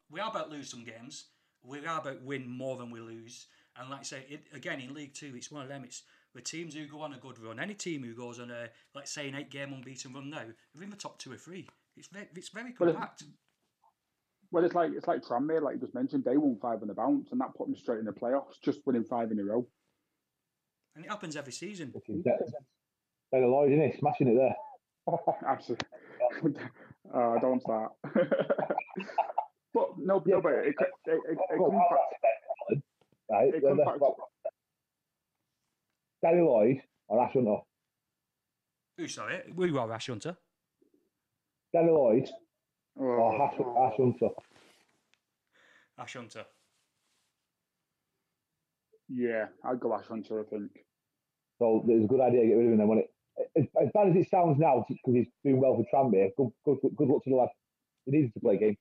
we 0.09 0.19
are 0.19 0.29
about 0.29 0.49
lose 0.49 0.69
some 0.69 0.83
games. 0.83 1.25
We 1.63 1.85
are 1.85 1.99
about 1.99 2.21
win 2.23 2.49
more 2.49 2.77
than 2.77 2.89
we 2.91 2.99
lose. 3.01 3.47
And 3.79 3.89
like 3.89 4.01
I 4.01 4.03
say, 4.03 4.25
it, 4.29 4.47
again 4.53 4.79
in 4.81 4.93
League 4.93 5.13
Two, 5.13 5.33
it's 5.35 5.51
one 5.51 5.63
of 5.63 5.69
them. 5.69 5.83
It's 5.83 6.03
the 6.33 6.41
teams 6.41 6.73
who 6.75 6.87
go 6.87 7.01
on 7.01 7.13
a 7.13 7.17
good 7.17 7.39
run. 7.39 7.59
Any 7.59 7.73
team 7.73 8.03
who 8.03 8.13
goes 8.13 8.39
on 8.39 8.51
a 8.51 8.67
let's 8.95 9.11
say 9.11 9.27
an 9.29 9.35
eight-game 9.35 9.73
unbeaten 9.73 10.13
run 10.13 10.29
now, 10.29 10.43
they're 10.73 10.83
in 10.83 10.89
the 10.89 10.95
top 10.95 11.17
two 11.19 11.31
or 11.31 11.37
three. 11.37 11.67
It's 11.97 12.07
very, 12.07 12.27
it's 12.35 12.49
very 12.49 12.73
Well, 12.79 12.91
compact. 12.93 13.23
Well, 14.51 14.65
it's 14.65 14.75
like 14.75 14.91
it's 14.95 15.07
like 15.07 15.21
Tranmere, 15.23 15.61
like 15.61 15.75
you 15.75 15.81
just 15.81 15.95
mentioned. 15.95 16.23
They 16.25 16.37
won 16.37 16.57
five 16.61 16.81
on 16.81 16.87
the 16.89 16.93
bounce, 16.93 17.31
and 17.31 17.39
that 17.41 17.53
put 17.57 17.67
them 17.67 17.75
straight 17.75 17.99
in 17.99 18.05
the 18.05 18.11
playoffs, 18.11 18.59
just 18.63 18.79
winning 18.85 19.05
five 19.05 19.31
in 19.31 19.39
a 19.39 19.43
row. 19.43 19.65
and 20.95 21.05
it 21.05 21.09
happens 21.09 21.35
every 21.37 21.53
season. 21.53 21.93
They're 22.07 22.17
better. 22.17 22.45
Taylor 23.33 23.47
Lloyd, 23.47 23.71
isn't 23.71 23.91
he? 23.93 23.97
Smashing 23.97 24.27
it 24.27 24.35
there. 24.35 24.55
Absolutely. 25.47 25.87
uh, 27.13 27.35
don't 27.39 27.43
want 27.43 27.61
start. 27.61 27.91
but 29.73 29.87
no, 29.97 30.21
no, 30.25 30.41
but 30.41 30.51
it, 30.51 30.67
it, 30.67 30.75
it, 31.05 31.19
it, 31.29 31.37
it 31.49 31.57
comes 31.57 31.71
back. 31.89 31.99
Oh, 33.33 33.39
that's 33.39 33.43
Right, 33.45 33.47
It 33.47 33.61
then 33.61 33.61
comes 33.61 33.77
that's 33.85 33.91
back 33.91 34.01
what- 34.01 34.17
Gary 36.23 36.41
Lloyd 36.43 36.81
or 37.07 37.23
Ash 37.25 37.33
Hunter. 37.33 37.57
Who 38.97 39.07
sorry? 39.07 39.41
We 39.55 39.71
were 39.71 39.91
Ash 39.91 40.07
Hunter. 40.07 40.37
Gary 41.73 41.89
Lloyd 41.91 42.29
or 42.95 43.19
Oh, 43.19 43.41
Ash, 43.41 43.53
Ash 43.53 43.97
Hunter. 43.97 44.29
Ash 45.97 46.13
Hunter. 46.15 46.45
yeah, 49.09 49.47
I'd 49.65 49.79
go 49.79 49.93
Ash 49.95 50.05
Hunter, 50.07 50.39
I 50.41 50.43
think. 50.43 50.71
So 51.59 51.83
it's 51.87 52.05
a 52.05 52.07
good 52.07 52.21
idea 52.21 52.41
to 52.41 52.47
get 52.47 52.53
rid 52.55 52.65
of 52.67 52.71
him 52.73 52.77
then, 52.79 52.87
when 52.87 52.99
it 52.99 53.09
as, 53.57 53.65
as 53.81 53.89
bad 53.93 54.09
as 54.09 54.15
it 54.15 54.29
sounds 54.29 54.57
now, 54.59 54.85
because 54.87 55.13
he's 55.15 55.27
doing 55.43 55.59
well 55.59 55.75
for 55.75 55.85
Tranmere, 55.93 56.31
good, 56.37 56.49
good, 56.65 56.77
good 56.95 57.07
luck 57.07 57.23
to 57.23 57.29
the 57.29 57.35
lad. 57.35 57.49
He 58.05 58.11
needs 58.11 58.33
to 58.33 58.39
play 58.39 58.55
a 58.55 58.59
game. 58.59 58.77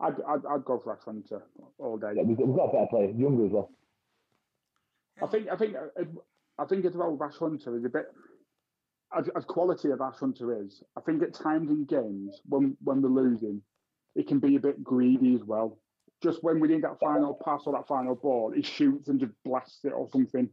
I'd, 0.00 0.14
I'd, 0.28 0.46
I'd 0.50 0.64
go 0.64 0.78
for 0.82 0.92
Ash 0.96 1.04
Hunter 1.04 1.42
all 1.78 1.96
day. 1.96 2.12
Yeah, 2.16 2.22
we've, 2.22 2.36
got, 2.36 2.46
we've 2.46 2.56
got 2.56 2.64
a 2.66 2.72
better 2.72 2.86
player, 2.90 3.10
younger 3.10 3.46
as 3.46 3.52
well. 3.52 3.70
I 5.22 5.26
think 5.26 5.48
I 5.50 5.56
think 5.56 5.74
uh, 5.76 6.02
I 6.58 6.64
think 6.66 6.84
as 6.84 6.94
well 6.94 7.12
with 7.12 7.22
Ash 7.22 7.38
Hunter 7.38 7.76
is 7.76 7.84
a 7.84 7.88
bit 7.88 8.06
as, 9.16 9.28
as 9.34 9.44
quality 9.46 9.90
of 9.90 10.00
Ash 10.02 10.16
Hunter 10.18 10.62
is. 10.62 10.82
I 10.96 11.00
think 11.00 11.22
at 11.22 11.32
times 11.32 11.70
in 11.70 11.86
games 11.86 12.40
when 12.46 12.76
when 12.84 13.00
we're 13.00 13.08
losing, 13.08 13.62
it 14.14 14.28
can 14.28 14.38
be 14.38 14.56
a 14.56 14.60
bit 14.60 14.84
greedy 14.84 15.34
as 15.34 15.42
well. 15.44 15.78
Just 16.22 16.42
when 16.44 16.60
we 16.60 16.68
need 16.68 16.82
that 16.82 16.98
final 17.00 17.38
pass 17.44 17.62
or 17.66 17.72
that 17.72 17.88
final 17.88 18.14
ball, 18.14 18.52
he 18.54 18.62
shoots 18.62 19.08
and 19.08 19.18
just 19.20 19.32
blasts 19.44 19.84
it 19.84 19.92
or 19.92 20.08
something. 20.12 20.48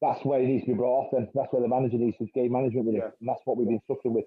That's 0.00 0.24
where 0.24 0.40
he 0.40 0.46
needs 0.46 0.64
to 0.66 0.72
be 0.72 0.76
brought 0.76 1.06
off. 1.06 1.10
Then 1.12 1.28
that's 1.34 1.52
where 1.52 1.62
the 1.62 1.68
manager 1.68 1.96
needs 1.96 2.18
to 2.18 2.26
game 2.26 2.52
management 2.52 2.86
with 2.86 2.94
him, 2.96 3.00
Yeah. 3.00 3.10
and 3.18 3.28
that's 3.28 3.40
what 3.44 3.56
we've 3.56 3.66
been 3.66 3.80
suffering 3.88 4.14
with. 4.14 4.24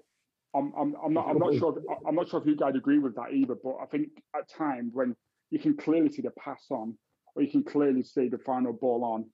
I'm, 0.54 0.72
I'm, 0.76 0.96
I'm 1.04 1.14
not 1.14 1.28
I'm 1.28 1.38
not 1.38 1.54
sure 1.54 1.80
I'm 2.06 2.14
not 2.14 2.28
sure 2.28 2.40
if 2.40 2.46
you 2.46 2.56
guys 2.56 2.74
agree 2.74 2.98
with 2.98 3.14
that 3.14 3.32
either, 3.32 3.54
but 3.62 3.76
I 3.80 3.86
think 3.86 4.08
at 4.34 4.48
times 4.48 4.90
when 4.94 5.14
you 5.50 5.58
can 5.58 5.76
clearly 5.76 6.10
see 6.10 6.22
the 6.22 6.32
pass 6.32 6.66
on 6.70 6.96
or 7.34 7.42
you 7.42 7.50
can 7.50 7.62
clearly 7.62 8.02
see 8.02 8.28
the 8.28 8.38
final 8.38 8.72
ball 8.72 9.04
on, 9.04 9.26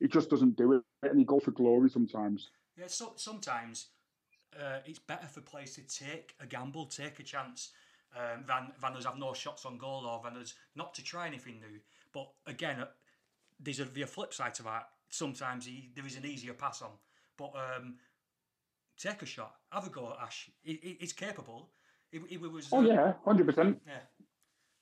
he 0.00 0.08
just 0.08 0.30
doesn't 0.30 0.56
do 0.56 0.72
it 0.72 0.82
and 1.02 1.18
he 1.18 1.24
goes 1.24 1.44
for 1.44 1.50
glory 1.50 1.90
sometimes. 1.90 2.50
Yeah, 2.76 2.86
so, 2.86 3.12
sometimes 3.16 3.88
uh, 4.58 4.78
it's 4.86 4.98
better 4.98 5.26
for 5.26 5.42
players 5.42 5.74
to 5.74 5.82
take 5.82 6.34
a 6.40 6.46
gamble, 6.46 6.86
take 6.86 7.20
a 7.20 7.22
chance, 7.22 7.70
um, 8.16 8.44
than 8.46 8.72
than 8.80 8.96
us 8.96 9.04
have 9.04 9.18
no 9.18 9.34
shots 9.34 9.66
on 9.66 9.78
goal 9.78 10.06
or 10.06 10.20
than 10.24 10.40
us 10.40 10.54
not 10.74 10.94
to 10.94 11.04
try 11.04 11.26
anything 11.26 11.60
new. 11.60 11.80
But 12.12 12.30
again, 12.46 12.80
uh, 12.80 12.86
there's 13.60 13.80
a 13.80 13.84
the 13.84 14.04
flip 14.04 14.32
side 14.32 14.54
to 14.54 14.62
that. 14.64 14.88
sometimes 15.10 15.66
he, 15.66 15.90
there 15.94 16.06
is 16.06 16.16
an 16.16 16.24
easier 16.24 16.54
pass 16.54 16.80
on. 16.82 16.90
But 17.36 17.52
um, 17.54 17.96
take 18.98 19.22
a 19.22 19.26
shot, 19.26 19.54
have 19.70 19.86
a 19.86 19.90
go 19.90 20.10
at 20.12 20.24
Ash. 20.26 20.50
He, 20.62 20.78
he- 20.82 20.96
he's 21.00 21.12
capable. 21.12 21.70
He, 22.10 22.20
he 22.28 22.36
was. 22.36 22.68
Oh 22.72 22.78
uh, 22.78 22.82
yeah, 22.82 23.12
hundred 23.24 23.46
percent. 23.46 23.80
yeah. 23.86 24.00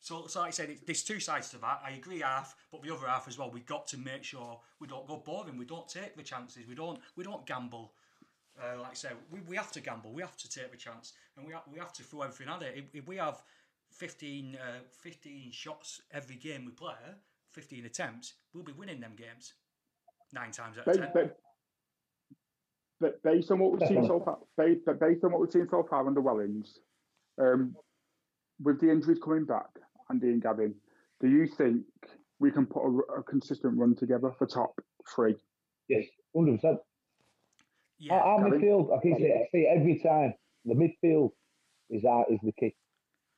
So, 0.03 0.27
so 0.29 0.41
like 0.41 0.49
I 0.49 0.51
said, 0.53 0.71
it, 0.71 0.87
there's 0.87 1.03
two 1.03 1.21
sides 1.21 1.51
to 1.51 1.59
that. 1.59 1.83
I 1.85 1.91
agree 1.91 2.21
half, 2.21 2.57
but 2.73 2.83
the 2.83 2.93
other 2.95 3.07
half 3.07 3.29
as 3.29 3.37
well. 3.39 3.51
We've 3.51 3.67
got 3.67 3.87
to 3.89 3.99
make 3.99 4.25
sure 4.25 4.59
we 4.81 4.87
don't 4.87 5.07
go 5.07 5.19
boring. 5.19 5.59
We 5.59 5.67
don't 5.67 5.87
take 5.89 6.17
the 6.17 6.23
chances. 6.23 6.67
We 6.69 6.75
don't. 6.75 6.99
We 7.17 7.25
don't 7.25 7.45
gamble. 7.47 7.93
Uh, 8.61 8.81
like 8.81 8.91
I 8.91 8.95
said, 8.95 9.13
we, 9.31 9.41
we 9.43 9.57
have 9.57 9.71
to 9.73 9.81
gamble. 9.81 10.13
We 10.13 10.23
have 10.23 10.37
to 10.39 10.49
take 10.49 10.71
the 10.71 10.77
chance, 10.77 11.13
and 11.37 11.47
we 11.47 11.53
have, 11.53 11.63
we 11.73 11.79
have 11.79 11.93
to 11.95 12.03
throw 12.03 12.23
everything 12.23 12.53
at 12.53 12.63
it. 12.63 12.75
If, 12.77 12.85
if 12.95 13.07
we 13.09 13.17
have 13.17 13.43
15, 13.93 14.57
uh, 14.61 14.81
15 15.03 15.51
shots 15.53 16.01
every 16.13 16.37
game 16.37 16.65
we 16.67 16.73
play, 16.73 16.95
15 17.53 17.87
attempts, 17.87 18.35
we'll 18.53 18.65
be 18.65 18.73
winning 18.73 19.01
them 19.01 19.13
games 19.17 19.55
nine 20.33 20.51
times 20.51 20.79
out 20.79 20.87
of 20.89 20.97
ten. 20.97 21.11
ba- 21.15 21.31
ba- 23.01 23.15
based 23.25 23.51
on 23.51 23.59
what 23.59 23.73
we've 23.73 23.89
seen 23.89 24.05
so 24.07 24.21
far, 24.21 24.39
ba- 24.57 24.77
ba- 24.87 24.95
based 24.95 25.25
on 25.25 25.33
what 25.33 25.41
we've 25.41 25.51
seen 25.51 25.67
so 25.71 25.87
far 25.89 26.07
under 26.07 26.21
Wellings, 26.21 26.79
um, 27.41 27.75
with 28.63 28.81
the 28.81 28.91
injuries 28.91 29.19
coming 29.23 29.45
back, 29.45 29.69
Andy 30.11 30.29
and 30.29 30.43
Gavin, 30.43 30.75
do 31.21 31.29
you 31.29 31.47
think 31.47 31.83
we 32.39 32.51
can 32.51 32.67
put 32.67 32.83
a, 32.85 33.19
a 33.19 33.23
consistent 33.23 33.79
run 33.79 33.95
together 33.97 34.33
for 34.39 34.47
top 34.47 34.75
three? 35.15 35.35
Yes, 35.89 36.05
hundred 36.35 36.57
percent. 36.57 36.79
Yeah, 37.99 38.15
Our, 38.15 38.45
our 38.45 38.51
midfield, 38.51 38.97
I 38.97 39.01
can 39.03 39.17
say, 39.19 39.33
I 39.33 39.49
say 39.53 39.59
it 39.63 39.79
every 39.79 39.99
time. 40.03 40.35
The 40.65 40.75
midfield 40.75 41.31
is 41.91 42.05
our 42.05 42.25
is 42.31 42.39
the 42.43 42.53
key. 42.53 42.75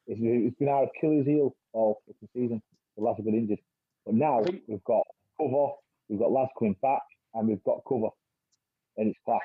It's, 0.06 0.20
it's 0.22 0.56
been 0.56 0.68
our 0.68 0.84
Achilles 0.84 1.26
heel 1.26 1.54
all 1.72 2.02
fucking 2.06 2.28
season. 2.34 2.62
The 2.96 3.02
lads 3.04 3.18
have 3.18 3.24
been 3.24 3.34
injured, 3.34 3.58
but 4.04 4.14
now 4.14 4.42
think- 4.42 4.62
we've 4.68 4.84
got 4.84 5.04
cover. 5.40 5.72
We've 6.08 6.18
got 6.18 6.30
lads 6.32 6.50
coming 6.58 6.76
back, 6.82 7.00
and 7.34 7.48
we've 7.48 7.62
got 7.64 7.80
cover, 7.88 8.08
and 8.96 9.08
it's 9.08 9.18
class. 9.24 9.40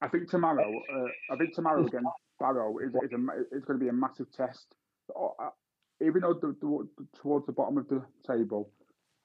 I 0.00 0.08
think 0.08 0.30
tomorrow, 0.30 0.70
uh, 0.94 1.32
I 1.32 1.36
think 1.36 1.54
tomorrow 1.54 1.86
against 1.86 2.06
Barrow 2.38 2.78
is, 2.78 2.94
is 2.94 3.12
a, 3.12 3.16
going 3.16 3.78
to 3.78 3.84
be 3.84 3.88
a 3.88 3.92
massive 3.92 4.30
test. 4.32 4.74
Uh, 5.14 5.48
even 6.04 6.22
though 6.22 6.34
the, 6.34 6.54
the, 6.60 7.06
towards 7.20 7.46
the 7.46 7.52
bottom 7.52 7.78
of 7.78 7.88
the 7.88 8.02
table, 8.26 8.70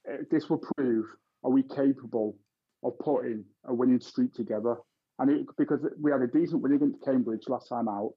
uh, 0.10 0.18
this 0.32 0.50
will 0.50 0.62
prove 0.78 1.06
are 1.44 1.52
we 1.52 1.64
capable 1.64 2.38
of 2.84 2.98
putting 3.00 3.44
a 3.66 3.74
winning 3.74 4.00
streak 4.00 4.34
together. 4.34 4.78
And 5.20 5.30
it, 5.30 5.46
because 5.58 5.80
we 6.00 6.12
had 6.12 6.22
a 6.22 6.28
decent 6.28 6.62
win 6.62 6.74
against 6.74 7.04
Cambridge 7.04 7.44
last 7.50 7.68
time 7.68 7.90
out, 7.90 8.14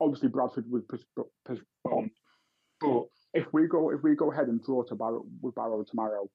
obviously 0.00 0.28
Bradford 0.28 0.64
was 0.70 0.84
pos- 0.84 1.26
postponed. 1.44 2.10
But 2.80 3.04
if 3.34 3.46
we 3.52 3.66
go 3.66 3.90
if 3.90 4.02
we 4.02 4.14
go 4.14 4.32
ahead 4.32 4.48
and 4.48 4.62
draw 4.62 4.82
to 4.84 4.94
Barrow 4.94 5.24
with 5.42 5.54
Barrow 5.54 5.84
tomorrow, 5.88 6.28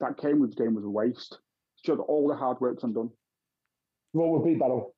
that 0.00 0.18
Cambridge 0.18 0.56
game 0.56 0.74
was 0.74 0.84
a 0.84 0.90
waste. 0.90 1.38
Showed 1.84 2.00
all 2.00 2.28
the 2.28 2.36
hard 2.36 2.60
work's 2.60 2.84
undone. 2.84 3.10
What 4.14 4.28
would 4.30 4.44
be 4.44 4.54
battle? 4.54 4.94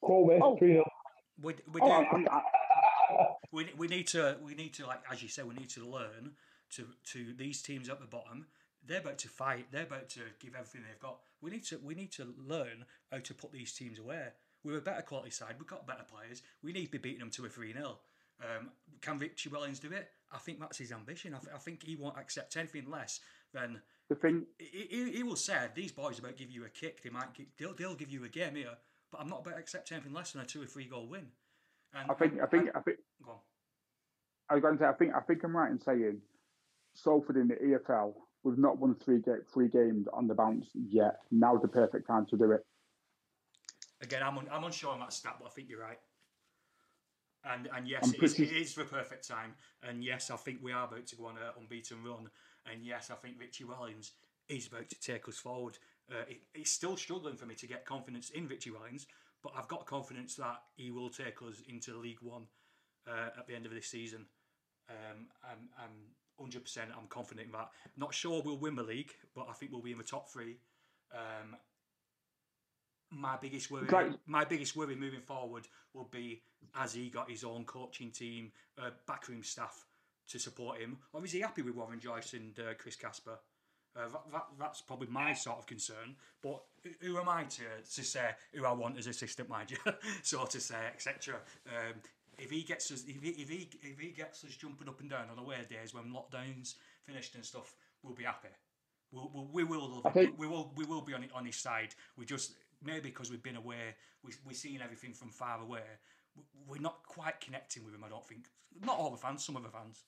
Call 0.00 0.26
me 0.28 0.38
Oh. 0.40 0.56
three 0.56 0.74
0 0.74 0.84
we, 1.42 1.54
we 1.72 1.80
Oh, 1.82 1.88
do. 1.88 2.26
I'm- 2.28 2.42
we, 3.52 3.70
we 3.76 3.88
need 3.88 4.06
to 4.08 4.36
we 4.42 4.54
need 4.54 4.74
to 4.74 4.86
like 4.86 5.02
as 5.10 5.22
you 5.22 5.28
say, 5.28 5.42
we 5.42 5.54
need 5.54 5.70
to 5.70 5.84
learn 5.84 6.32
to 6.70 6.86
to 7.12 7.32
these 7.34 7.62
teams 7.62 7.88
at 7.88 8.00
the 8.00 8.06
bottom 8.06 8.46
they're 8.86 9.00
about 9.00 9.18
to 9.18 9.28
fight 9.28 9.66
they're 9.70 9.84
about 9.84 10.08
to 10.10 10.20
give 10.40 10.54
everything 10.54 10.82
they've 10.88 11.00
got 11.00 11.18
we 11.40 11.50
need 11.50 11.64
to 11.64 11.78
we 11.78 11.94
need 11.94 12.12
to 12.12 12.34
learn 12.38 12.84
how 13.10 13.18
to 13.18 13.34
put 13.34 13.52
these 13.52 13.72
teams 13.72 13.98
away 13.98 14.26
we're 14.64 14.78
a 14.78 14.80
better 14.80 15.02
quality 15.02 15.30
side 15.30 15.54
we've 15.58 15.66
got 15.68 15.86
better 15.86 16.04
players 16.10 16.42
we 16.62 16.72
need 16.72 16.86
to 16.86 16.90
be 16.92 16.98
beating 16.98 17.20
them 17.20 17.30
to 17.30 17.44
a 17.44 17.48
3-0 17.48 17.76
um, 18.40 18.70
can 19.00 19.18
Richie 19.18 19.48
Wellings 19.48 19.78
do 19.78 19.92
it 19.92 20.08
I 20.32 20.38
think 20.38 20.58
that's 20.60 20.78
his 20.78 20.92
ambition 20.92 21.34
I, 21.34 21.38
th- 21.38 21.54
I 21.54 21.58
think 21.58 21.82
he 21.84 21.96
won't 21.96 22.18
accept 22.18 22.56
anything 22.56 22.90
less 22.90 23.20
than 23.54 23.80
the 24.08 24.14
thing 24.14 24.46
he, 24.58 24.86
he, 24.88 25.12
he 25.12 25.22
will 25.22 25.36
say 25.36 25.68
these 25.74 25.92
boys 25.92 26.18
about 26.18 26.36
give 26.36 26.50
you 26.50 26.64
a 26.64 26.68
kick 26.68 27.02
they 27.02 27.10
might 27.10 27.34
gi- 27.34 27.48
they'll, 27.58 27.74
they'll 27.74 27.94
give 27.94 28.10
you 28.10 28.24
a 28.24 28.28
game 28.28 28.54
here 28.54 28.76
but 29.10 29.20
I'm 29.20 29.28
not 29.28 29.40
about 29.40 29.54
to 29.54 29.60
accept 29.60 29.90
anything 29.92 30.12
less 30.12 30.32
than 30.32 30.42
a 30.42 30.46
2 30.46 30.62
or 30.62 30.66
3 30.66 30.84
goal 30.86 31.06
win 31.08 31.26
and 31.94 32.10
I 32.10 32.14
think 32.14 32.34
I 32.42 32.46
think 32.46 32.70
I 32.74 32.80
think 32.80 32.98
go 33.24 33.32
on. 33.32 33.38
I 34.48 34.54
was 34.54 34.62
going 34.62 34.76
to 34.76 34.82
say 34.82 34.88
I 34.88 34.92
think 34.92 35.14
I 35.14 35.20
think 35.20 35.42
I'm 35.44 35.56
right 35.56 35.70
in 35.70 35.80
saying 35.80 36.20
Salford 36.94 37.36
in 37.36 37.48
the 37.48 37.54
EFL 37.54 38.14
we've 38.46 38.58
not 38.58 38.78
won 38.78 38.94
three 38.94 39.18
ga- 39.18 39.44
three 39.52 39.68
games 39.68 40.06
on 40.12 40.28
the 40.28 40.34
bounce 40.34 40.68
yet. 40.74 41.18
Now's 41.30 41.62
the 41.62 41.68
perfect 41.68 42.06
time 42.06 42.26
to 42.26 42.36
do 42.36 42.52
it. 42.52 42.64
Again, 44.02 44.22
I'm, 44.22 44.38
un, 44.38 44.46
I'm 44.52 44.62
unsure 44.62 44.92
on 44.92 45.00
that 45.00 45.12
stat, 45.12 45.36
but 45.40 45.46
I 45.46 45.50
think 45.50 45.68
you're 45.68 45.80
right. 45.80 45.98
And 47.44 47.68
and 47.74 47.88
yes, 47.88 48.12
it 48.12 48.22
is, 48.22 48.38
it 48.38 48.52
is 48.52 48.74
the 48.74 48.84
perfect 48.84 49.26
time. 49.26 49.54
And 49.82 50.02
yes, 50.02 50.30
I 50.30 50.36
think 50.36 50.58
we 50.62 50.72
are 50.72 50.84
about 50.86 51.06
to 51.06 51.16
go 51.16 51.26
on 51.26 51.36
an 51.36 51.42
unbeaten 51.58 52.02
run. 52.04 52.28
And 52.70 52.84
yes, 52.84 53.10
I 53.10 53.14
think 53.14 53.36
Richie 53.38 53.64
Wellings 53.64 54.12
is 54.48 54.66
about 54.66 54.88
to 54.90 55.00
take 55.00 55.28
us 55.28 55.38
forward. 55.38 55.78
Uh, 56.10 56.24
it, 56.28 56.40
it's 56.54 56.70
still 56.70 56.96
struggling 56.96 57.36
for 57.36 57.46
me 57.46 57.54
to 57.56 57.66
get 57.66 57.84
confidence 57.84 58.30
in 58.30 58.46
Richie 58.48 58.70
Wellings, 58.70 59.06
but 59.42 59.52
I've 59.56 59.68
got 59.68 59.86
confidence 59.86 60.34
that 60.36 60.62
he 60.76 60.90
will 60.90 61.10
take 61.10 61.42
us 61.42 61.62
into 61.68 61.96
League 61.96 62.20
One 62.20 62.44
uh, 63.08 63.30
at 63.38 63.46
the 63.46 63.54
end 63.54 63.66
of 63.66 63.72
this 63.72 63.86
season. 63.86 64.26
Um, 64.88 65.26
I'm, 65.44 65.68
I'm 65.78 66.48
100% 66.50 66.78
I'm 66.78 67.08
confident 67.08 67.46
in 67.46 67.52
that. 67.52 67.70
Not 67.96 68.14
sure 68.14 68.42
we'll 68.44 68.58
win 68.58 68.76
the 68.76 68.82
league, 68.82 69.12
but 69.34 69.46
I 69.48 69.52
think 69.52 69.72
we'll 69.72 69.82
be 69.82 69.92
in 69.92 69.98
the 69.98 70.04
top 70.04 70.28
three. 70.28 70.58
Um, 71.12 71.56
my 73.10 73.36
biggest 73.40 73.70
worry, 73.70 73.86
Great. 73.86 74.12
my 74.26 74.44
biggest 74.44 74.76
worry 74.76 74.96
moving 74.96 75.20
forward 75.20 75.68
will 75.94 76.08
be 76.10 76.42
as 76.74 76.92
he 76.92 77.08
got 77.08 77.30
his 77.30 77.44
own 77.44 77.64
coaching 77.64 78.10
team, 78.10 78.50
uh, 78.78 78.90
backroom 79.06 79.42
staff 79.42 79.86
to 80.28 80.38
support 80.38 80.78
him, 80.78 80.98
or 81.12 81.24
is 81.24 81.32
he 81.32 81.40
happy 81.40 81.62
with 81.62 81.74
Warren 81.76 82.00
Joyce 82.00 82.32
and 82.34 82.58
uh, 82.58 82.74
Chris 82.78 82.96
Casper? 82.96 83.38
Uh, 83.96 84.08
that, 84.08 84.22
that, 84.30 84.46
that's 84.58 84.82
probably 84.82 85.08
my 85.08 85.32
sort 85.32 85.58
of 85.58 85.66
concern. 85.66 86.16
But 86.42 86.62
who- 87.00 87.18
am 87.18 87.28
I 87.28 87.44
to, 87.44 87.62
to 87.94 88.04
say 88.04 88.28
who 88.52 88.64
I 88.66 88.72
want 88.72 88.98
as 88.98 89.06
assistant 89.06 89.48
manager, 89.48 89.78
so 90.22 90.44
to 90.44 90.60
say, 90.60 90.76
etc. 90.92 91.36
Um, 91.66 91.94
if 92.38 92.50
he 92.50 92.62
gets 92.62 92.90
us, 92.90 93.04
if 93.08 93.22
he, 93.22 93.30
if 93.30 93.48
he 93.48 93.70
if 93.82 93.98
he 93.98 94.08
gets 94.10 94.44
us 94.44 94.50
jumping 94.56 94.88
up 94.88 95.00
and 95.00 95.08
down 95.08 95.28
on 95.30 95.38
away 95.38 95.56
days 95.70 95.94
when 95.94 96.04
lockdowns 96.12 96.74
finished 97.06 97.34
and 97.34 97.44
stuff, 97.44 97.74
we'll 98.02 98.14
be 98.14 98.24
happy. 98.24 98.48
We'll, 99.12 99.30
we'll, 99.32 99.48
we 99.52 99.64
will 99.64 100.02
think- 100.12 100.38
we 100.38 100.46
will 100.46 100.72
we 100.76 100.84
will 100.84 101.00
be 101.00 101.14
on 101.14 101.24
on 101.34 101.46
his 101.46 101.56
side. 101.56 101.94
We 102.18 102.26
just 102.26 102.52
maybe 102.84 103.08
because 103.08 103.30
we've 103.30 103.42
been 103.42 103.56
away, 103.56 103.94
we 104.22 104.32
we're 104.44 104.52
seeing 104.52 104.82
everything 104.82 105.14
from 105.14 105.30
far 105.30 105.62
away. 105.62 105.80
We're 106.68 106.82
not 106.82 107.02
quite 107.06 107.40
connecting 107.40 107.82
with 107.86 107.94
him. 107.94 108.04
I 108.04 108.10
don't 108.10 108.26
think. 108.26 108.48
Not 108.84 108.98
all 108.98 109.10
the 109.10 109.16
fans. 109.16 109.42
Some 109.42 109.56
of 109.56 109.62
the 109.62 109.70
fans. 109.70 110.04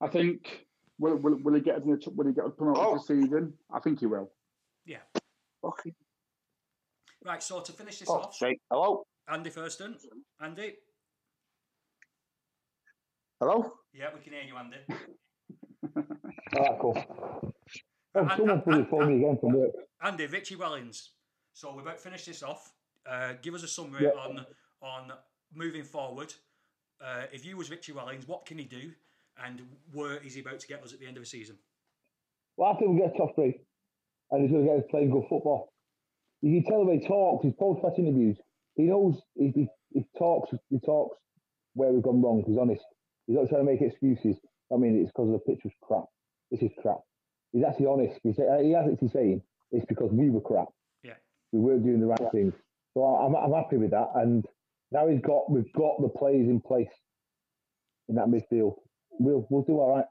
I 0.00 0.08
think 0.08 0.66
will 0.98 1.16
will, 1.16 1.36
will 1.42 1.54
he 1.54 1.60
get 1.60 1.76
us 1.76 1.82
in 1.84 1.90
the, 1.90 1.96
t- 1.98 2.10
will 2.14 2.26
he 2.26 2.32
get 2.32 2.44
us 2.44 2.52
promoted 2.56 2.82
Oh. 2.84 2.94
this 2.94 3.06
season? 3.06 3.54
I 3.72 3.80
think 3.80 4.00
he 4.00 4.06
will. 4.06 4.30
Yeah. 4.86 4.98
Okay. 5.62 5.92
Right. 7.24 7.42
So 7.42 7.60
to 7.60 7.72
finish 7.72 7.98
this 7.98 8.08
Oh, 8.08 8.14
off, 8.20 8.40
right. 8.42 8.58
Hello? 8.70 9.04
Andy 9.28 9.50
Thurston. 9.50 9.96
Andy. 10.40 10.74
Hello? 13.40 13.72
Yeah, 13.92 14.08
we 14.14 14.20
can 14.20 14.32
hear 14.32 14.42
you, 14.42 14.56
Andy. 14.56 14.76
All 16.56 16.62
right, 16.64 16.78
cool. 16.80 17.04
Oh, 17.08 18.20
And- 18.20 18.30
someone 18.30 18.50
and- 18.50 18.64
please 18.64 18.74
and- 18.76 18.88
phone 18.88 19.08
me 19.08 19.16
again 19.24 19.38
from 19.38 19.52
work. 19.52 19.70
Andy, 20.02 20.26
Richie 20.26 20.56
Wellings. 20.56 21.10
So 21.52 21.74
we're 21.74 21.82
about 21.82 21.96
to 21.98 22.02
finish 22.02 22.24
this 22.26 22.42
off. 22.42 22.72
Uh, 23.08 23.34
give 23.42 23.54
us 23.54 23.62
a 23.62 23.68
summary 23.68 24.04
Yeah. 24.04 24.10
on 24.20 24.46
on 24.82 25.12
moving 25.54 25.84
forward. 25.84 26.32
Uh, 27.00 27.24
if 27.32 27.44
you 27.44 27.56
was 27.56 27.70
Richie 27.70 27.92
Wellings, 27.92 28.26
what 28.26 28.46
can 28.46 28.56
he 28.58 28.64
do, 28.64 28.92
and 29.44 29.62
where 29.92 30.18
is 30.18 30.34
he 30.34 30.40
about 30.40 30.60
to 30.60 30.66
get 30.66 30.82
us 30.82 30.92
at 30.92 31.00
the 31.00 31.06
end 31.06 31.16
of 31.16 31.22
the 31.22 31.28
season? 31.28 31.56
Well, 32.56 32.72
I 32.72 32.78
think 32.78 32.92
we 32.92 32.98
get 32.98 33.14
a 33.14 33.18
top 33.18 33.34
three, 33.34 33.60
and 34.30 34.42
he's 34.42 34.50
going 34.50 34.66
to 34.66 34.70
get 34.72 34.84
us 34.84 34.90
playing 34.90 35.10
good 35.10 35.24
football. 35.28 35.72
You 36.42 36.60
can 36.60 36.70
tell 36.70 36.80
the 36.80 36.90
way 36.90 36.98
he 36.98 37.06
talks, 37.06 37.44
his 37.44 37.54
post-match 37.58 37.98
interviews. 37.98 38.36
He 38.76 38.84
knows 38.84 39.20
he, 39.34 39.52
he, 39.54 39.68
he 39.92 40.04
talks. 40.18 40.50
He 40.70 40.78
talks 40.80 41.16
where 41.74 41.92
we've 41.92 42.02
gone 42.02 42.22
wrong. 42.22 42.44
He's 42.46 42.58
honest. 42.58 42.84
He's 43.26 43.36
not 43.36 43.48
trying 43.48 43.66
to 43.66 43.70
make 43.70 43.82
excuses. 43.82 44.40
I 44.72 44.76
mean, 44.76 45.00
it's 45.00 45.10
because 45.10 45.30
the 45.32 45.38
pitch 45.38 45.60
was 45.64 45.72
crap. 45.82 46.04
This 46.50 46.62
is 46.62 46.70
crap. 46.80 46.98
He's 47.52 47.64
actually 47.64 47.86
honest. 47.86 48.20
He, 48.22 48.32
say, 48.32 48.44
he 48.62 48.72
has 48.72 48.86
actually 48.90 49.08
saying 49.08 49.42
it's 49.72 49.86
because 49.86 50.10
we 50.12 50.30
were 50.30 50.40
crap. 50.40 50.68
Yeah. 51.02 51.14
We 51.52 51.60
weren't 51.60 51.84
doing 51.84 52.00
the 52.00 52.06
right 52.06 52.32
things. 52.32 52.54
So 52.94 53.04
I'm, 53.04 53.34
I'm 53.34 53.52
happy 53.52 53.76
with 53.76 53.90
that. 53.90 54.08
And 54.14 54.44
now 54.92 55.08
he's 55.08 55.20
got 55.20 55.50
we've 55.50 55.72
got 55.72 56.00
the 56.00 56.08
players 56.08 56.48
in 56.48 56.60
place 56.60 56.90
in 58.08 58.16
that 58.16 58.26
midfield. 58.26 58.74
We'll 59.20 59.46
we'll 59.50 59.62
do 59.62 59.78
all 59.78 59.96
right. 59.96 60.06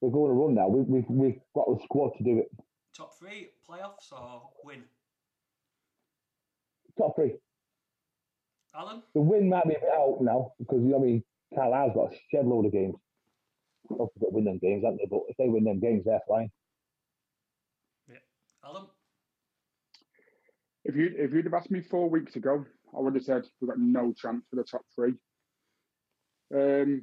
We're 0.00 0.10
going 0.10 0.32
to 0.32 0.34
run 0.34 0.54
now. 0.56 0.66
We, 0.68 0.80
we've 0.80 1.08
we've 1.08 1.40
got 1.54 1.66
the 1.68 1.78
squad 1.84 2.10
to 2.18 2.24
do 2.24 2.38
it. 2.38 2.50
Top 2.96 3.16
three 3.16 3.50
playoffs 3.68 4.10
or 4.10 4.50
win? 4.64 4.82
Top 6.98 7.14
three. 7.14 7.36
Alan. 8.74 9.02
The 9.14 9.20
win 9.20 9.48
might 9.48 9.68
be 9.68 9.74
a 9.74 9.80
bit 9.80 9.88
out 9.96 10.18
now 10.20 10.52
because 10.58 10.82
you 10.82 10.96
I 10.96 10.98
mean 10.98 11.22
Carl 11.54 11.72
has 11.72 11.92
got 11.94 12.12
a 12.12 12.16
shed 12.32 12.44
load 12.44 12.66
of 12.66 12.72
games. 12.72 12.96
Obviously, 13.88 14.20
got 14.20 14.30
to 14.30 14.34
win 14.34 14.44
them 14.44 14.58
games, 14.58 14.82
haven't 14.84 14.98
they? 14.98 15.08
But 15.08 15.20
if 15.28 15.36
they 15.36 15.48
win 15.48 15.64
them 15.64 15.78
games, 15.78 16.04
they're 16.04 16.20
fine. 16.28 16.50
Yeah. 18.08 18.16
Alan. 18.64 18.86
If 20.84 20.96
you 20.96 21.14
if 21.16 21.32
you'd 21.32 21.44
have 21.44 21.54
asked 21.54 21.70
me 21.70 21.82
four 21.82 22.10
weeks 22.10 22.34
ago, 22.34 22.64
I 22.96 23.00
would 23.00 23.14
have 23.14 23.22
said 23.22 23.42
we've 23.60 23.68
got 23.70 23.78
no 23.78 24.12
chance 24.12 24.44
for 24.50 24.56
the 24.56 24.64
top 24.64 24.82
three. 24.92 25.14
Um, 26.52 27.02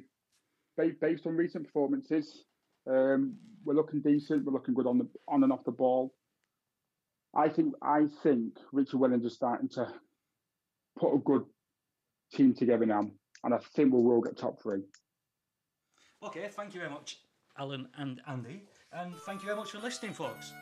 based 0.78 1.26
on 1.26 1.36
recent 1.36 1.64
performances, 1.64 2.44
um, 2.88 3.34
we're 3.64 3.74
looking 3.74 4.00
decent. 4.00 4.44
We're 4.44 4.52
looking 4.52 4.74
good 4.74 4.86
on 4.86 4.98
the 4.98 5.08
on 5.26 5.42
and 5.42 5.52
off 5.52 5.64
the 5.64 5.72
ball. 5.72 6.14
I 7.36 7.48
think 7.48 7.74
I 7.82 8.06
think 8.22 8.54
Richard 8.72 9.00
Wellens 9.00 9.26
is 9.26 9.34
starting 9.34 9.68
to 9.70 9.92
put 10.98 11.14
a 11.14 11.18
good 11.18 11.44
team 12.32 12.54
together 12.54 12.86
now, 12.86 13.10
and 13.44 13.54
I 13.54 13.58
think 13.74 13.92
we 13.92 14.00
will 14.00 14.20
get 14.20 14.38
top 14.38 14.62
three. 14.62 14.82
Okay, 16.22 16.48
thank 16.50 16.74
you 16.74 16.80
very 16.80 16.92
much, 16.92 17.18
Alan 17.58 17.88
and 17.96 18.20
Andy, 18.26 18.62
and 18.92 19.14
thank 19.26 19.42
you 19.42 19.46
very 19.46 19.58
much 19.58 19.70
for 19.70 19.78
listening, 19.78 20.12
folks. 20.12 20.52